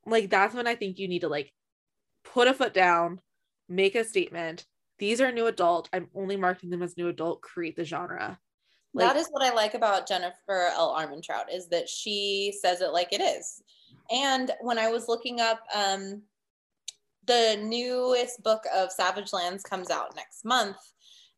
[0.06, 1.52] like that's when I think you need to like
[2.24, 3.20] put a foot down,
[3.68, 4.66] make a statement.
[4.98, 5.90] These are new adult.
[5.94, 7.42] I'm only marking them as new adult.
[7.42, 8.40] Create the genre.
[8.94, 10.96] Like, that is what I like about Jennifer L.
[10.96, 13.62] Armentrout is that she says it like it is.
[14.10, 16.22] And when I was looking up, um,
[17.26, 20.78] the newest book of Savage Lands comes out next month,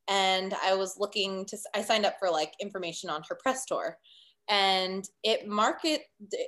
[0.07, 1.57] and I was looking to.
[1.73, 3.97] I signed up for like information on her press tour,
[4.49, 6.01] and it market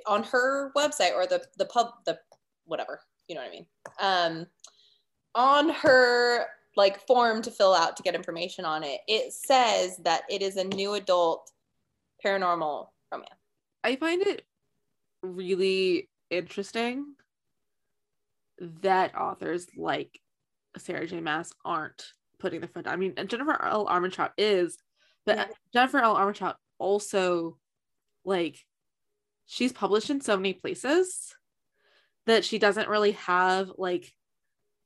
[0.06, 2.18] on her website or the the pub the
[2.66, 3.00] whatever
[3.30, 3.66] you know what I mean.
[4.00, 4.46] Um,
[5.36, 6.46] on her
[6.76, 10.56] like form to fill out to get information on it, it says that it is
[10.56, 11.50] a new adult
[12.24, 13.30] paranormal romance.
[13.82, 14.42] I find it
[15.22, 17.14] really interesting
[18.60, 20.20] that authors like
[20.76, 21.20] Sarah J.
[21.20, 22.94] Maas aren't putting their foot down.
[22.94, 23.86] I mean, Jennifer L.
[23.86, 24.78] Armentrout is,
[25.26, 25.46] but Yeah.
[25.72, 26.16] Jennifer L.
[26.16, 27.58] Armentrout also,
[28.24, 28.58] like,
[29.46, 31.34] she's published in so many places
[32.26, 34.12] that she doesn't really have like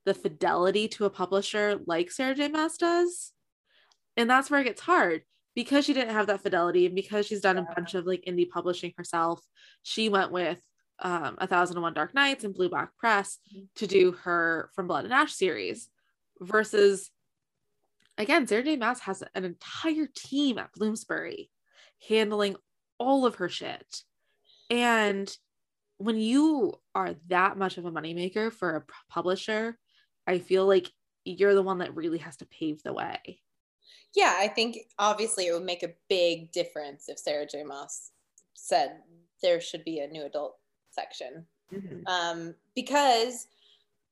[0.05, 2.48] the fidelity to a publisher like Sarah J.
[2.48, 3.32] Maas does.
[4.16, 5.22] And that's where it gets hard
[5.55, 8.48] because she didn't have that fidelity and because she's done a bunch of like indie
[8.48, 9.40] publishing herself.
[9.82, 10.59] She went with
[11.00, 13.68] um, A Thousand and One Dark Nights and Blue Box Press Mhm.
[13.76, 15.88] to do her From Blood and Ash series
[16.40, 17.11] versus
[18.16, 18.76] again, Sarah J.
[18.76, 21.50] Maas has an entire team at Bloomsbury
[22.09, 22.57] handling
[22.98, 24.02] all of her shit.
[24.70, 25.34] And
[25.98, 29.78] when you are that much of a moneymaker for a publisher,
[30.27, 30.93] I feel like
[31.25, 33.41] you're the one that really has to pave the way.
[34.14, 37.64] Yeah, I think obviously it would make a big difference if Sarah J.
[37.64, 38.12] Maas
[38.55, 38.99] said
[39.43, 40.57] there should be a new adult
[40.91, 41.47] section.
[42.07, 43.49] Um, because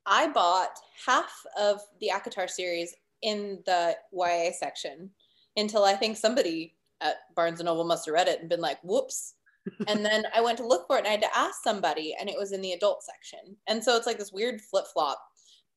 [0.07, 5.11] I bought half of the ACOTAR series in the YA section
[5.57, 8.79] until I think somebody at Barnes and Noble must have read it and been like,
[8.83, 9.35] whoops.
[9.87, 12.29] and then I went to look for it and I had to ask somebody, and
[12.29, 13.57] it was in the adult section.
[13.69, 15.23] And so it's like this weird flip flop.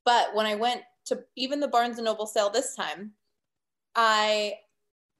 [0.05, 3.11] But when I went to even the Barnes and Noble sale this time,
[3.95, 4.53] I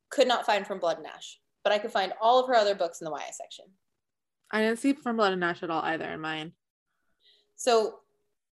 [0.09, 2.75] could not find From Blood and Ash, but I could find all of her other
[2.75, 3.65] books in the YA section.
[4.51, 6.53] I didn't see From Blood and Ash at all either in mine.
[7.55, 7.99] So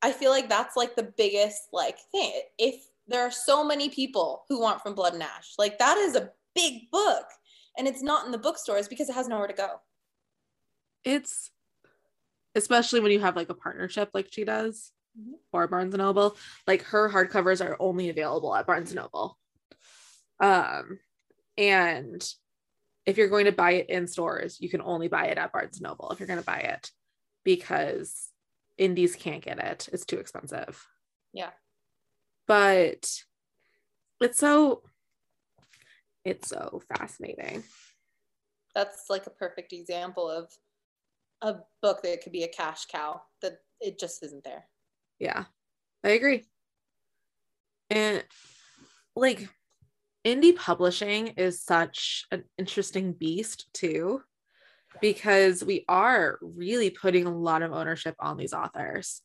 [0.01, 2.33] I feel like that's like the biggest like thing.
[2.57, 2.75] If
[3.07, 6.31] there are so many people who want From Blood and Ash, like that is a
[6.55, 7.25] big book,
[7.77, 9.81] and it's not in the bookstores because it has nowhere to go.
[11.03, 11.51] It's
[12.55, 14.92] especially when you have like a partnership like she does.
[15.51, 16.37] Or Barnes and Noble,
[16.67, 19.37] like her hardcovers are only available at Barnes and Noble.
[20.39, 20.99] Um,
[21.57, 22.27] and
[23.05, 25.77] if you're going to buy it in stores, you can only buy it at Barnes
[25.77, 26.89] and Noble if you're going to buy it
[27.43, 28.29] because
[28.77, 29.89] indies can't get it.
[29.91, 30.85] It's too expensive.
[31.33, 31.51] Yeah.
[32.47, 33.09] But
[34.19, 34.83] it's so
[36.25, 37.63] it's so fascinating.
[38.73, 40.49] That's like a perfect example of
[41.41, 44.65] a book that could be a cash cow that it just isn't there.
[45.23, 45.45] Yeah,
[46.03, 46.43] I agree.
[47.89, 48.25] And
[49.15, 49.47] like
[50.25, 54.21] indie publishing is such an interesting beast too,
[54.99, 59.21] because we are really putting a lot of ownership on these authors.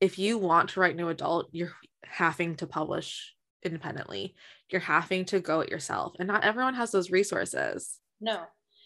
[0.00, 4.34] If you want to write new adult, you're having to publish independently.
[4.70, 7.98] You're having to go it yourself, and not everyone has those resources.
[8.18, 8.44] No.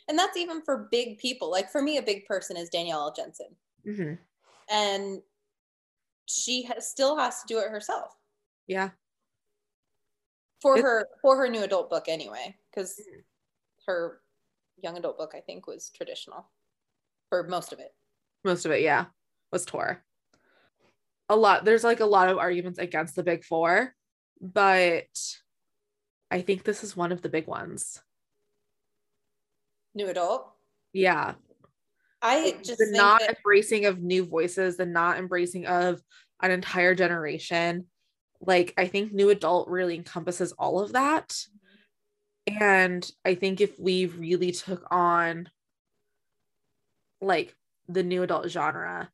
[0.09, 1.53] And that's even for big people.
[1.53, 3.55] Like for me, a big person is Danielle Jensen.
[3.87, 4.15] Mm-hmm.
[4.75, 5.23] And
[6.27, 8.13] she has, still has to do it herself
[8.67, 8.91] Yeah.
[10.61, 13.01] for It's- her for her new adult book anyway because
[13.87, 14.21] her
[14.83, 16.51] young adult book i think was traditional
[17.31, 17.95] for most of it
[18.45, 19.07] Most of it, yeah,
[19.53, 20.05] was Tor.
[21.29, 23.93] A lot, there's like a lot of arguments against the big four,
[24.41, 25.09] but
[26.31, 28.01] I think this is one of the big ones.
[29.95, 30.53] new adult
[30.93, 31.35] Yeah.
[32.27, 36.01] I just the not that, embracing of new voices, the not embracing of
[36.43, 37.87] an entire generation.
[38.41, 41.35] Like, I think new adult really encompasses all of that.
[42.47, 45.49] And I think if we really took on
[47.21, 47.55] like
[47.89, 49.11] the new adult genre,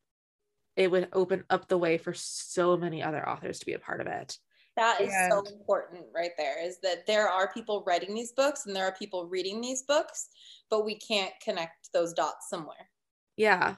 [0.77, 4.01] it would open up the way for so many other authors to be a part
[4.01, 4.39] of it.
[4.77, 8.75] that is so important right there is that there are people writing these books and
[8.75, 10.29] there are people reading these books
[10.71, 12.89] but we can't connect those dots somewhere
[13.37, 13.77] Yeah.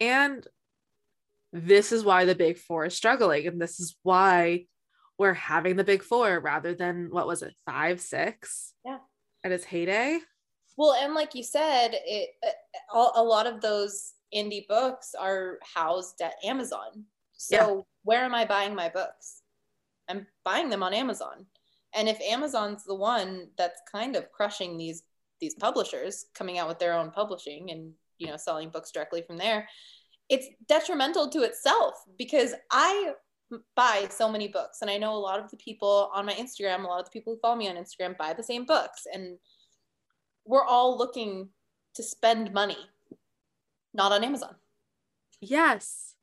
[0.00, 0.46] And
[1.52, 3.46] this is why the big four is struggling.
[3.46, 4.66] And this is why
[5.18, 8.72] we're having the big four rather than what was it, five, six?
[8.84, 8.98] Yeah.
[9.44, 10.18] At its heyday.
[10.76, 15.58] Well, and like you said, it uh, a, a lot of those indie books are
[15.74, 17.04] housed at Amazon.
[17.32, 17.80] So Yeah.
[18.04, 19.42] where am I buying my books?
[20.08, 21.46] I'm buying them on Amazon.
[21.94, 25.02] And if Amazon's the one that's kind of crushing these
[25.40, 29.36] these publishers coming out with their own publishing and you know selling books directly from
[29.36, 29.68] there,
[30.28, 33.12] it's detrimental to itself because I
[33.74, 36.84] buy so many books and I know a lot of the people on my Instagram,
[36.84, 39.38] a lot of the people who follow me on Instagram buy the same books and
[40.44, 41.48] we're all looking
[41.94, 42.78] to spend money,
[43.92, 44.54] not on Amazon.
[45.40, 46.14] Yes.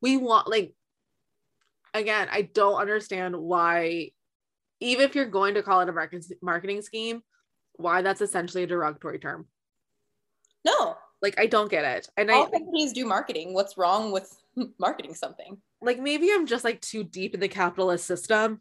[0.00, 0.74] We want, like,
[1.92, 4.10] again, I don't understand why,
[4.80, 7.22] even if you're going to call it a marketing marketing scheme,
[7.74, 9.46] why that's essentially a derogatory term.
[10.64, 12.08] No, Like, I don't get it.
[12.16, 13.54] And all I, companies do marketing.
[13.54, 14.34] What's wrong with
[14.78, 15.58] marketing something?
[15.80, 18.60] like maybe I'm just like too deep in the capitalist system,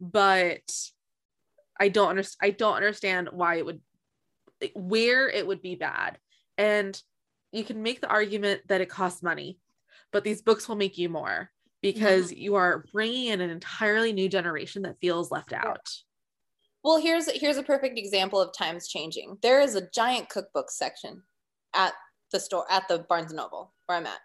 [0.00, 0.60] but
[1.78, 3.80] I don't understand I don't understand why it would
[4.60, 6.18] like, where it would be bad.
[6.58, 7.00] And
[7.52, 9.58] you can make the argument that it costs money,
[10.12, 11.50] but these books will make you more
[11.82, 12.40] because mm-hmm.
[12.40, 15.88] you are bringing in an entirely new generation that feels left out.
[16.82, 19.38] Well, here's here's a perfect example of times changing.
[19.42, 21.22] There is a giant cookbook section
[21.74, 21.92] at
[22.32, 24.18] the store at the Barnes and Noble where I'm at.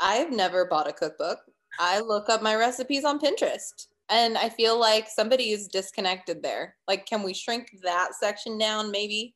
[0.00, 1.38] I've never bought a cookbook.
[1.78, 6.76] I look up my recipes on Pinterest and I feel like somebody is disconnected there.
[6.88, 9.34] Like can we shrink that section down maybe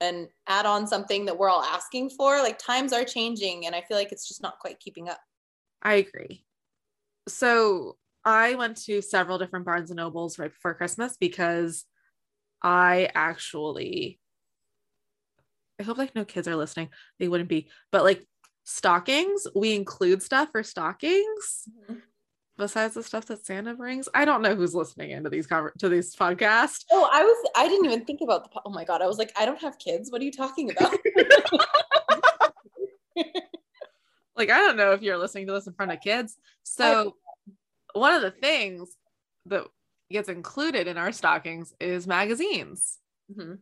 [0.00, 2.38] and add on something that we're all asking for?
[2.38, 5.20] Like times are changing and I feel like it's just not quite keeping up.
[5.82, 6.44] I agree.
[7.28, 11.84] So I went to several different Barnes and Nobles right before Christmas because
[12.62, 14.18] I actually
[15.78, 16.88] I hope like no kids are listening.
[17.18, 18.26] They wouldn't be, but like
[18.64, 21.68] stockings, we include stuff for stockings
[22.58, 24.08] besides the stuff that Santa brings.
[24.14, 26.84] I don't know who's listening into these conver- to these podcasts.
[26.90, 29.18] Oh, I was I didn't even think about the po- Oh my god, I was
[29.18, 30.10] like I don't have kids.
[30.10, 30.92] What are you talking about?
[34.36, 36.36] like I don't know if you're listening to this in front of kids.
[36.62, 37.16] So
[37.94, 38.96] one of the things
[39.46, 39.64] that
[40.10, 42.98] gets included in our stockings is magazines.
[43.34, 43.58] Mhm.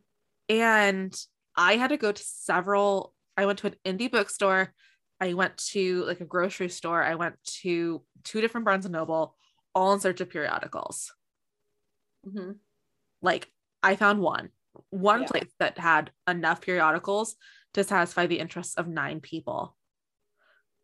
[0.49, 1.15] And
[1.57, 4.73] I had to go to several I went to an indie bookstore,
[5.19, 9.35] I went to like a grocery store, I went to two different Barnes and Noble
[9.73, 11.13] all in search of periodicals.
[12.25, 12.59] Mhm.
[13.21, 13.51] Like
[13.83, 14.51] I found one
[14.89, 15.27] one Yeah.
[15.27, 17.35] place that had enough periodicals
[17.73, 19.77] to satisfy the interests of nine people.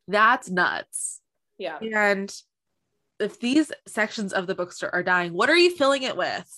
[0.07, 1.21] That's nuts.
[1.57, 1.77] Yeah.
[1.77, 2.33] And
[3.19, 6.49] if these sections of the bookstore are dying, what are you filling it with?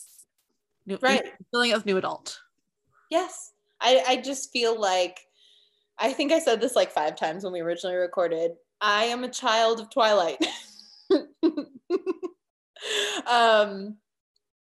[0.86, 1.34] New, Right.
[1.52, 2.40] Filling it with new adult.
[3.10, 3.53] Yes.
[3.84, 5.20] I, I just feel like
[6.00, 8.54] I think I said this like five times when we originally recorded.
[8.82, 10.44] I am a child of Twilight.
[13.30, 13.98] um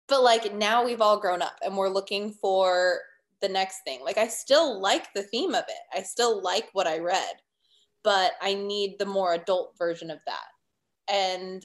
[0.08, 3.00] but like now we've all grown up and we're looking for
[3.40, 4.00] the next thing.
[4.04, 5.98] Like I still like the theme of it.
[5.98, 7.34] I still like what I read,
[8.04, 10.44] but I need the more adult version of that.
[11.12, 11.64] And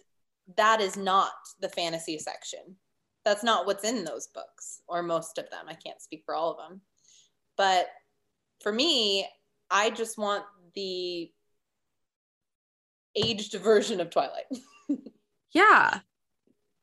[0.57, 2.75] that is not the fantasy section.
[3.23, 5.65] That's not what's in those books or most of them.
[5.67, 6.81] I can't speak for all of them.
[7.57, 7.87] But
[8.61, 9.27] for me,
[9.69, 10.43] I just want
[10.75, 11.31] the
[13.15, 14.45] aged version of Twilight.
[15.53, 15.99] Yeah.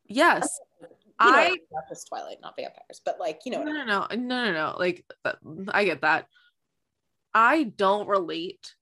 [0.07, 0.59] Yes.
[0.83, 3.63] You know, I not just Twilight, not vampires, but like you know.
[3.63, 4.29] no I no mean.
[4.29, 5.33] no no no no like uh,
[5.69, 6.27] I get that.
[7.35, 8.75] I don't relate.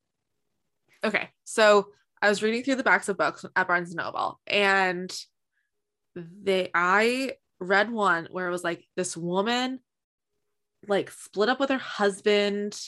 [1.04, 1.88] Okay, so
[2.20, 5.16] I was reading through the backs of books at Barnes and Noble, and
[6.14, 9.80] they I read one where it was like this woman
[10.88, 12.78] like split up with her husband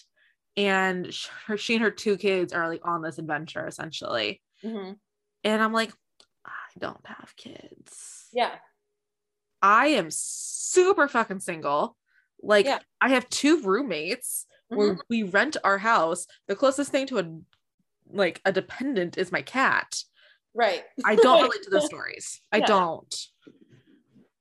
[0.56, 1.12] and
[1.46, 4.40] her, she and her two kids are like on this adventure essentially.
[4.64, 4.92] Mm-hmm.
[5.44, 5.92] And I'm like,
[6.44, 8.26] I don't have kids.
[8.32, 8.54] Yeah.
[9.62, 11.96] I am super fucking single.
[12.42, 12.78] Like Yeah.
[13.00, 15.00] I have two roommates where Mhm.
[15.08, 16.26] we rent our house.
[16.46, 17.40] The closest thing to a
[18.10, 20.02] like a dependent is my cat.
[20.54, 20.84] Right.
[21.04, 22.40] I don't relate to those stories.
[22.52, 23.14] I don't.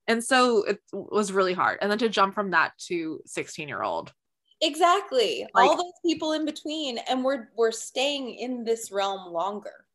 [0.07, 1.79] And so it was really hard.
[1.81, 4.13] And then to jump from that to 16 year old.
[4.61, 5.45] Exactly.
[5.53, 9.85] Like- All those people in between, and we're we're staying in this realm longer.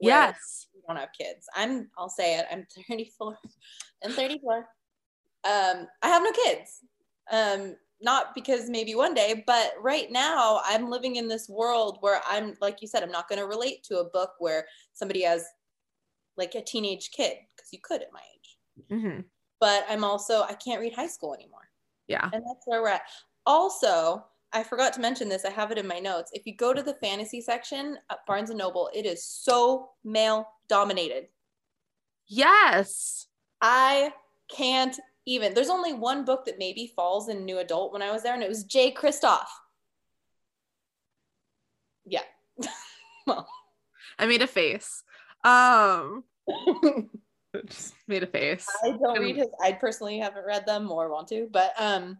[0.00, 0.68] Yes.
[0.74, 1.46] we don't have kids.
[1.54, 1.90] I'm.
[1.98, 2.46] I'll say it.
[2.50, 3.36] I'm 34.
[4.04, 4.56] I'm 34.
[5.44, 6.80] Um, I have no kids.
[7.30, 12.20] Um, not because maybe one day, but right now I'm living in this world where
[12.28, 15.44] I'm, like you said, I'm not going to relate to a book where somebody has
[16.36, 19.00] like a teenage kid because you could at my age.
[19.02, 19.20] hmm
[19.60, 21.68] But I'm also I can't read high school anymore.
[22.08, 22.28] Yeah.
[22.32, 23.02] And that's where we're at.
[23.46, 25.44] Also, I forgot to mention this.
[25.44, 26.30] I have it in my notes.
[26.32, 30.46] If you go to the fantasy section at Barnes and Noble, it is so male
[30.68, 31.28] dominated.
[32.28, 33.26] Yes.
[33.60, 34.12] I
[34.54, 35.54] can't even.
[35.54, 38.42] There's only one book that maybe falls in new adult when I was there, and
[38.42, 39.46] it was Jay Kristoff.
[42.04, 42.22] Yeah.
[43.26, 43.48] well,
[44.18, 45.02] I made a face.
[45.44, 46.24] Um
[47.66, 48.66] just made a face.
[48.84, 49.48] I don't read his.
[49.62, 52.18] I personally haven't read them or want to, but um,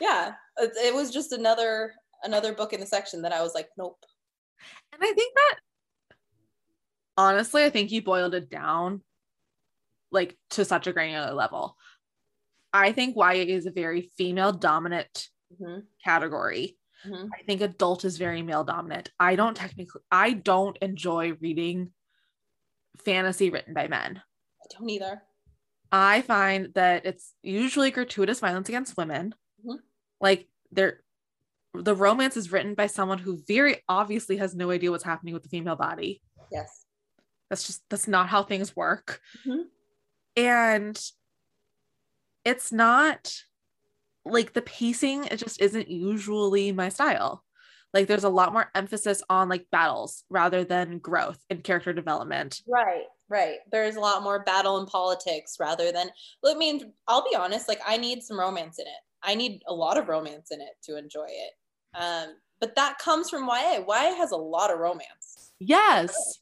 [0.00, 3.68] yeah, it, it was just another another book in the section that I was like,
[3.76, 3.98] nope.
[4.92, 5.58] And I think that
[7.16, 9.02] honestly, I think you boiled it down
[10.10, 11.76] like to such a granular level.
[12.72, 16.76] I think YA is a very female dominant hmm category.
[17.06, 17.28] Mhm.
[17.32, 19.10] I think adult is very male dominant.
[19.18, 21.92] I don't technically I don't enjoy reading
[23.04, 24.22] fantasy written by men.
[24.64, 25.22] I don't either.
[25.92, 29.34] I find that it's usually gratuitous violence against women.
[29.64, 29.78] Mhm.
[30.20, 31.00] Like they're
[31.74, 35.42] the romance is written by someone who very obviously has no idea what's happening with
[35.42, 36.22] the female body.
[36.52, 36.84] Yes.
[37.50, 39.20] That's just that's not how things work.
[39.44, 39.64] Mhm.
[40.36, 41.10] And
[42.44, 43.34] it's not
[44.24, 47.44] like the pacing, it just isn't usually my style.
[47.92, 52.60] Like there's a lot more emphasis on like battles rather than growth and character development.
[52.66, 53.04] Right,
[53.34, 53.58] right.
[53.70, 56.08] There's a lot more battle and politics rather than.
[56.46, 57.68] I mean, I'll be honest.
[57.68, 59.02] Like, I need some romance in it.
[59.22, 61.52] I need a lot of romance in it to enjoy it.
[61.94, 63.80] Um, but that comes from YA.
[63.86, 66.40] YA has a lot of romance, Yes.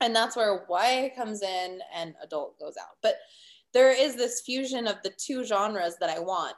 [0.00, 2.96] and that's where YA comes in and adult goes out.
[3.02, 3.16] But
[3.74, 6.54] there is this fusion of the two genres that I want.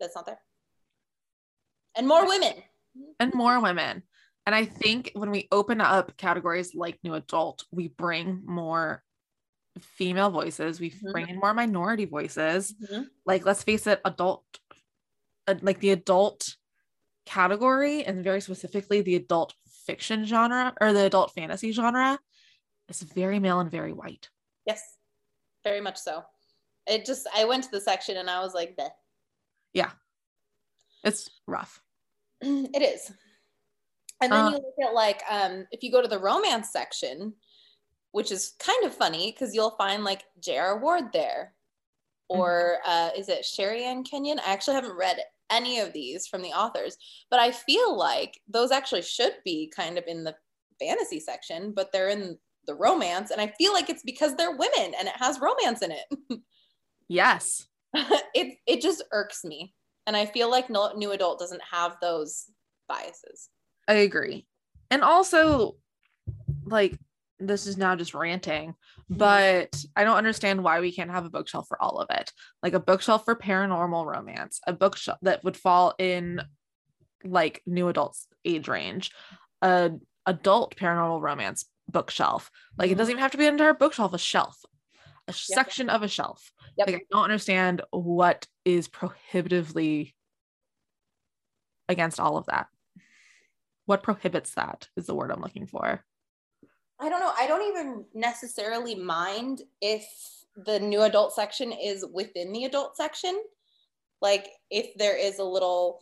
[0.00, 0.40] That's not there.
[1.96, 2.54] And more women.
[3.20, 4.02] and more women.
[4.48, 9.04] And I think when we open up categories like new adult, we bring more
[9.78, 11.12] female voices, we Mhm.
[11.12, 12.72] bring in more minority voices.
[12.72, 13.10] Mhm.
[13.26, 14.46] Like, let's face it, adult,
[15.46, 16.56] uh, like the adult
[17.26, 22.18] category, and very specifically the adult fiction genre or the adult fantasy genre,
[22.88, 24.30] is very male and very white.
[24.64, 24.96] Yes,
[25.62, 26.24] very much so.
[26.86, 28.92] It just, I went to the section and I was like, Bleh.
[29.74, 29.90] Yeah,
[31.04, 31.82] it's rough.
[32.40, 33.12] it is.
[34.20, 37.34] And then Uh, you look at like um if you go to the romance section,
[38.12, 40.78] which is kind of funny because you'll find like J.R.
[40.80, 41.54] Ward there.
[42.28, 44.38] Or uh, is it Sherrilyn Kenyon?
[44.40, 45.18] I actually haven't read
[45.50, 46.98] any of these from the authors,
[47.30, 50.36] but I feel like those actually should be kind of in the
[50.78, 53.30] fantasy section, but they're in the romance.
[53.30, 56.04] And I feel like it's because they're women and it has romance in it.
[57.08, 57.66] Yes.
[58.34, 59.74] it it just irks me.
[60.06, 62.44] And I feel like no, new adult doesn't have those
[62.88, 63.48] biases.
[63.88, 64.46] I agree.
[64.90, 65.76] And also,
[66.64, 66.98] like,
[67.40, 69.14] this is now just ranting, mm-hmm.
[69.14, 72.32] but I don't understand why we can't have a bookshelf for all of it.
[72.62, 76.42] Like a bookshelf for paranormal romance, a bookshelf that would fall in
[77.24, 79.10] like new adults age range,
[79.62, 79.92] a
[80.26, 82.50] adult paranormal romance bookshelf.
[82.76, 82.98] Like it mm-hmm.
[82.98, 84.58] doesn't even have to be an entire bookshelf, a shelf,
[85.26, 86.52] a section of a shelf.
[86.76, 86.86] Yep.
[86.86, 90.14] Like I don't understand what is prohibitively
[91.88, 92.66] against all of that.
[93.88, 96.04] What prohibits that is the word I'm looking for.
[97.00, 97.32] I don't know.
[97.38, 100.04] I don't even necessarily mind if
[100.56, 103.42] the new adult section is within the adult section.
[104.20, 106.00] Like if there is a little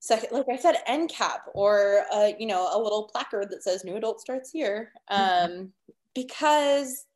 [0.00, 3.84] second, like I said, end cap or uh, you know a little placard that says
[3.84, 5.70] new adult starts here, um,
[6.16, 7.06] because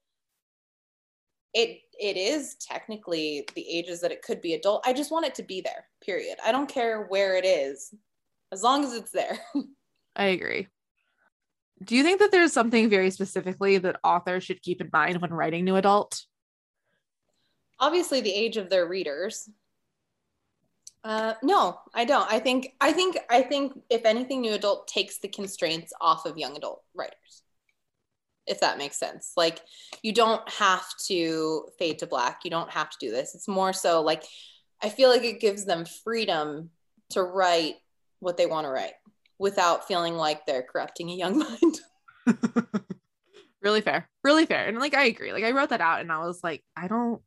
[1.53, 4.85] it it is technically the ages that it could be adult.
[4.87, 5.87] I just want it to be there.
[6.01, 6.39] Period.
[6.45, 7.93] I don't care where it is,
[8.53, 9.41] as long as it's there.
[10.17, 10.69] I agree.
[11.85, 15.33] Do you think that there's something very specifically that authors should keep in mind when
[15.33, 16.27] writing new adult?
[17.79, 19.49] obviously the age of their readers.
[21.05, 22.31] Uh, no, I don't.
[22.31, 26.37] I think I think I think if anything, new adult takes the constraints off of
[26.37, 27.43] young adult writers.
[28.47, 29.33] If that makes sense.
[29.37, 29.61] Like
[30.03, 32.41] you don't have to fade to black.
[32.45, 33.35] You don't have to do this.
[33.35, 34.25] It's more so like
[34.83, 36.71] I feel like it gives them freedom
[37.11, 37.77] to write
[38.19, 38.95] what they want to write
[39.39, 41.81] without feeling like they're corrupting a young mind.
[43.63, 44.09] really fair.
[44.25, 44.67] Really fair.
[44.67, 45.33] And like I agree.
[45.33, 47.21] Like I wrote that out and I was like, I don't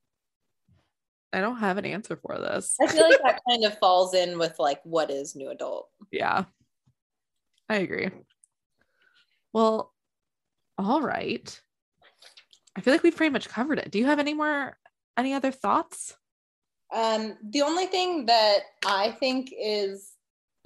[1.32, 2.76] I don't have an answer for this.
[2.82, 5.90] I feel like that kind of falls in with like what is new adult.
[6.12, 6.46] Yeah.
[7.70, 8.10] I agree.
[9.54, 9.94] Well,
[10.78, 11.62] all right.
[12.76, 13.92] I feel like we've pretty much covered it.
[13.92, 14.78] Do you have any more
[15.18, 16.16] any other thoughts?
[16.94, 20.14] Um the only thing that I think is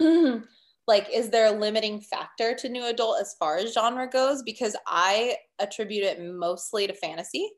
[0.86, 4.76] like is there a limiting factor to new adult as far as genre goes because
[4.86, 7.50] I attribute it mostly to fantasy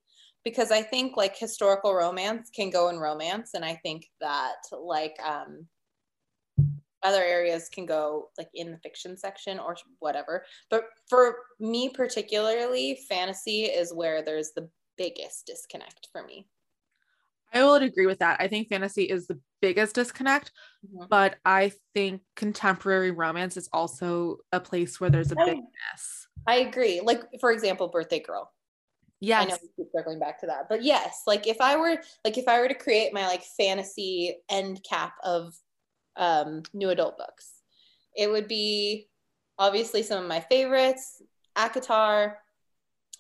[0.47, 5.16] because I think like historical romance can go in romance, and I think that like
[5.20, 5.66] um,
[7.03, 10.45] other areas can go like in the fiction section or whatever.
[10.70, 16.47] But for me particularly, fantasy is where there's the biggest disconnect for me.
[17.57, 18.41] I would agree with that.
[18.41, 20.53] I think fantasy is the biggest disconnect,
[20.87, 21.07] mm-hmm.
[21.09, 26.29] but I think contemporary romance is also a place where there's a I, bigness.
[26.47, 27.01] I agree.
[27.03, 28.53] Like for example, Birthday Girl.
[29.21, 31.97] Yeah, I know we keep circling back to that, but yes, like if I were
[32.25, 35.55] like if I were to create my like fantasy end cap of
[36.17, 37.63] um, new adult books,
[38.15, 39.09] it would be
[39.59, 41.23] obviously some of my favorites:
[41.57, 42.35] ACOTAR,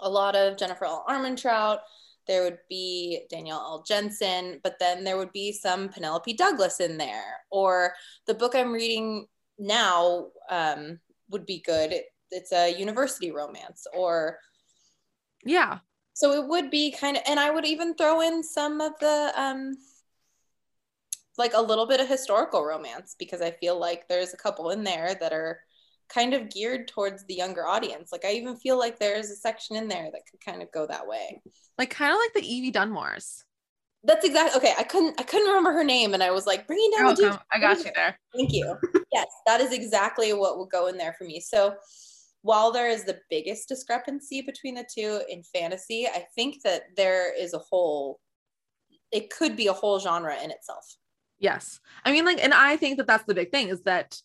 [0.00, 1.04] a lot of Jennifer L.
[1.08, 1.78] Armentrout.
[2.26, 3.84] There would be Danielle L.
[3.86, 7.94] Jensen, but then there would be some Penelope Douglas in there, or
[8.26, 9.26] the book I'm reading
[9.58, 10.98] now um,
[11.30, 11.92] would be good.
[11.92, 14.38] It, it's a university romance, or
[15.44, 15.78] yeah.
[16.14, 19.32] So it would be kind of, and I would even throw in some of the,
[19.36, 19.76] um,
[21.36, 24.82] like a little bit of historical romance because I feel like there's a couple in
[24.82, 25.60] there that are
[26.08, 28.10] kind of geared towards the younger audience.
[28.12, 30.86] Like I even feel like there's a section in there that could kind of go
[30.86, 31.40] that way.
[31.78, 33.42] Like kind of like the Evie Dunmores.
[34.04, 34.74] That's exactly okay.
[34.78, 37.22] I couldn't I couldn't remember her name and I was like bringing down You're the
[37.22, 37.40] welcome.
[37.50, 38.18] I got you there.
[38.34, 38.76] Thank you.
[39.12, 41.40] yes, that is exactly what will go in there for me.
[41.40, 41.74] So
[42.46, 47.34] while there is the biggest discrepancy between the two in fantasy, I think that there
[47.36, 48.20] is a whole,
[49.10, 50.96] it could be a whole genre in itself.
[51.40, 51.80] Yes.
[52.04, 54.22] I mean, like, and I think that that's the big thing is that,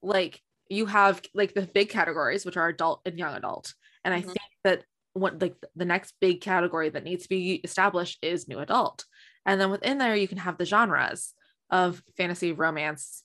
[0.00, 3.74] like, you have like the big categories, which are adult and young adult.
[4.04, 4.28] And I mm-hmm.
[4.28, 8.58] think that what like the next big category that needs to be established is new
[8.58, 9.04] adult.
[9.44, 11.32] And then within there, you can have the genres
[11.70, 13.22] of fantasy, romance,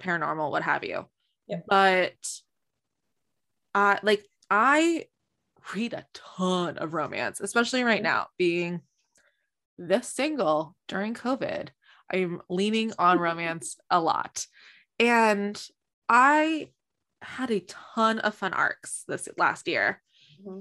[0.00, 1.06] paranormal, what have you.
[1.46, 1.64] Yep.
[1.68, 2.14] But
[3.74, 5.06] uh, like I
[5.74, 8.80] read a ton of romance, especially right now, being
[9.78, 11.68] this single during COVID.
[12.12, 14.46] I'm leaning on romance a lot.
[14.98, 15.60] And
[16.08, 16.70] I
[17.22, 20.02] had a ton of fun arcs this last year.
[20.40, 20.60] Mm-hmm.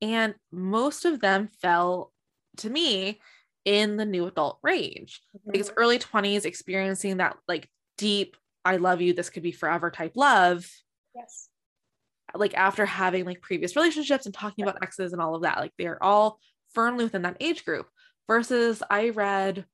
[0.00, 2.12] And most of them fell
[2.58, 3.20] to me
[3.64, 5.20] in the new adult range.
[5.36, 5.52] Mm-hmm.
[5.52, 10.12] Because early 20s, experiencing that like deep, I love you, this could be forever type
[10.14, 10.68] love.
[11.14, 11.48] Yes
[12.34, 15.72] like after having like previous relationships and talking about exes and all of that like
[15.78, 16.38] they're all
[16.72, 17.86] firmly within that age group
[18.26, 19.64] versus i read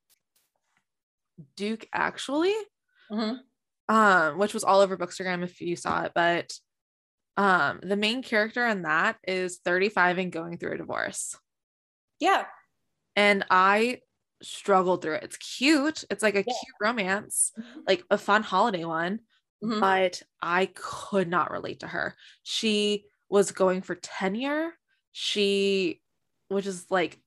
[1.56, 2.54] duke actually
[3.10, 3.36] mm-hmm.
[3.88, 6.52] Um which was all over bookstagram if you saw it but
[7.36, 11.36] um the main character in that is 35 and going through a divorce
[12.20, 12.44] yeah
[13.16, 14.00] and i
[14.42, 16.44] struggled through it it's cute it's like a yeah.
[16.44, 17.80] cute romance mm-hmm.
[17.86, 19.20] like a fun holiday one
[19.64, 19.80] mm-hmm.
[19.80, 22.14] but I could not relate to her.
[22.42, 24.72] She was going for tenure.
[25.12, 26.00] She,
[26.48, 27.18] which is like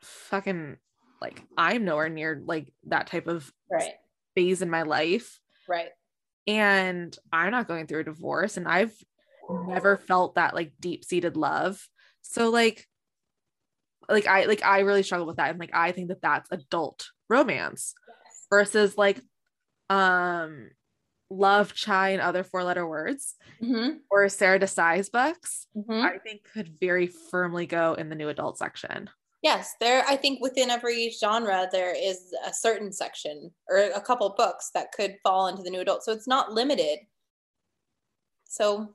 [0.00, 0.76] fucking
[1.20, 3.94] like I'm nowhere near like that type of right.
[4.34, 5.38] phase in my life.
[5.68, 5.90] Right.
[6.46, 8.94] And I'm not going through a divorce and I've
[9.50, 11.86] never felt that like deep seated love.
[12.22, 12.86] So like
[14.08, 17.10] like I like I really struggle with that and like I think that that's adult
[17.28, 18.46] romance yes.
[18.50, 19.20] versus like
[19.90, 20.70] um
[21.30, 23.96] love chai and other four letter words mm-hmm.
[24.10, 25.92] or sara desai's books mm-hmm.
[25.92, 29.08] i think could very firmly go in the new adult section
[29.42, 34.28] yes there i think within every genre there is a certain section or a couple
[34.36, 36.98] books that could fall into the new adult so it's not limited
[38.44, 38.94] so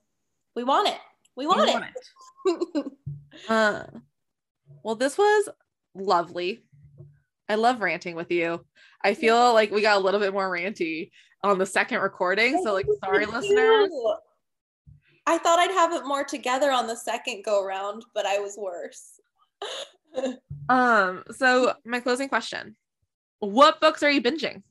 [0.55, 0.97] we want it
[1.35, 2.91] we want, we want it, it.
[3.49, 3.83] uh,
[4.83, 5.49] well this was
[5.95, 6.63] lovely
[7.49, 8.63] i love ranting with you
[9.03, 11.09] i feel like we got a little bit more ranty
[11.43, 12.61] on the second recording.
[12.63, 13.89] So like sorry listeners.
[15.25, 18.57] I thought I'd have it more together on the second go round, but I was
[18.57, 19.19] worse.
[20.69, 22.75] um, so my closing question.
[23.39, 24.63] What books are you binging?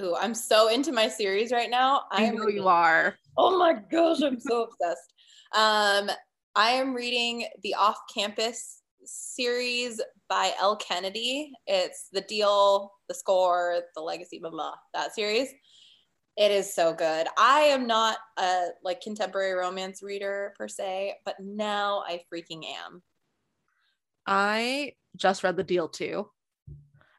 [0.00, 2.04] Ooh, I'm so into my series right now.
[2.10, 3.16] I, I know reading, you are.
[3.36, 5.12] Oh my gosh, I'm so obsessed.
[5.54, 6.10] Um,
[6.56, 11.52] I am reading the Off Campus series by Elle Kennedy.
[11.66, 14.74] It's the deal, the score, the legacy, blah blah.
[14.94, 15.48] That series.
[16.36, 17.26] It is so good.
[17.36, 23.02] I am not a like contemporary romance reader per se, but now I freaking am.
[24.26, 26.28] I just read the deal too.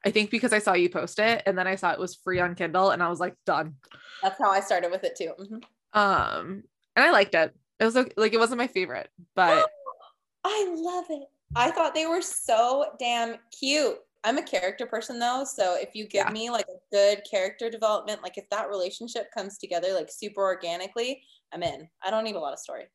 [0.05, 2.39] I think because I saw you post it and then I saw it was free
[2.39, 3.75] on Kindle and I was like, done.
[4.23, 5.31] That's how I started with it too.
[5.39, 5.99] Mm-hmm.
[5.99, 6.63] Um,
[6.95, 7.53] and I liked it.
[7.79, 9.67] It was like, like it wasn't my favorite, but
[10.43, 11.27] I love it.
[11.55, 13.97] I thought they were so damn cute.
[14.23, 16.31] I'm a character person though, so if you give yeah.
[16.31, 21.23] me like a good character development, like if that relationship comes together like super organically,
[21.51, 21.89] I'm in.
[22.03, 22.85] I don't need a lot of story.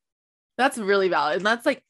[0.56, 1.38] That's really valid.
[1.38, 1.82] And that's like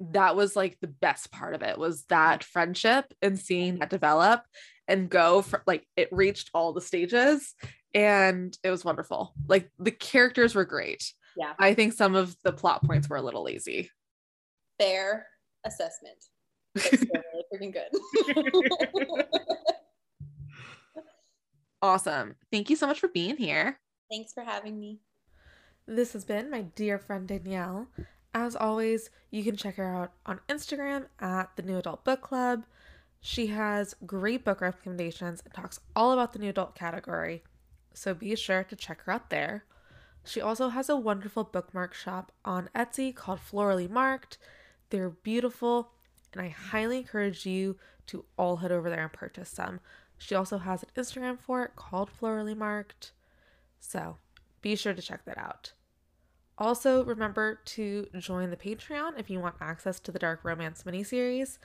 [0.00, 2.44] that was like the best part of it was that mm.
[2.44, 3.80] friendship and seeing mm-hmm.
[3.80, 4.42] that develop
[4.88, 7.54] and go for like it reached all the stages
[7.94, 9.34] and it was wonderful.
[9.46, 11.12] Like the characters were great.
[11.36, 11.52] Yeah.
[11.58, 13.90] I think some of the plot points were a little lazy.
[14.78, 15.26] Fair
[15.64, 16.16] assessment.
[16.74, 17.04] It's
[17.52, 19.26] really freaking good.
[21.82, 22.34] awesome.
[22.50, 23.78] Thank you so much for being here.
[24.10, 25.00] Thanks for having me.
[25.86, 27.88] This has been my dear friend Danielle.
[28.34, 32.64] As always, you can check her out on Instagram at the New Adult Book Club.
[33.20, 37.44] She has great book recommendations and talks all about the new adult category,
[37.94, 39.64] so be sure to check her out there.
[40.24, 44.36] She also has a wonderful bookmark shop on Etsy called Florally Marked.
[44.90, 45.92] They're beautiful
[46.32, 47.76] and I highly encourage you
[48.06, 49.80] to all head over there and purchase some.
[50.18, 53.12] She also has an Instagram for it called Florally Marked.
[53.78, 54.16] So
[54.60, 55.72] be sure to check that out.
[56.56, 61.58] Also, remember to join the Patreon if you want access to the Dark Romance miniseries.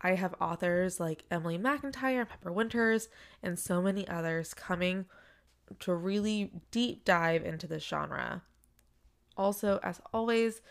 [0.00, 3.08] I have authors like Emily McIntyre Pepper Winters
[3.42, 5.04] and so many others coming
[5.80, 8.42] to really deep dive into this genre.
[9.36, 10.62] Also, as always,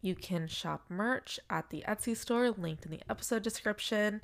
[0.00, 4.22] you can shop merch at the Etsy store linked in the episode description.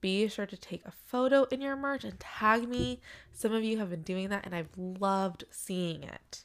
[0.00, 3.00] Be sure to take a photo in your merch and tag me.
[3.32, 6.44] Some of you have been doing that and I've loved seeing it.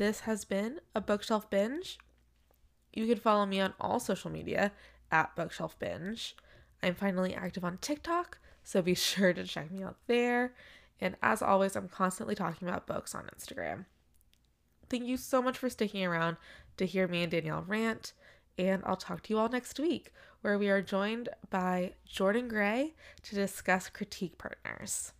[0.00, 1.98] This has been a bookshelf binge.
[2.90, 4.72] You can follow me on all social media
[5.12, 6.34] at bookshelf binge.
[6.82, 10.54] I'm finally active on TikTok, so be sure to check me out there.
[11.02, 13.84] And as always, I'm constantly talking about books on Instagram.
[14.88, 16.38] Thank you so much for sticking around
[16.78, 18.14] to hear me and Danielle rant.
[18.56, 22.94] And I'll talk to you all next week, where we are joined by Jordan Gray
[23.24, 25.12] to discuss critique partners.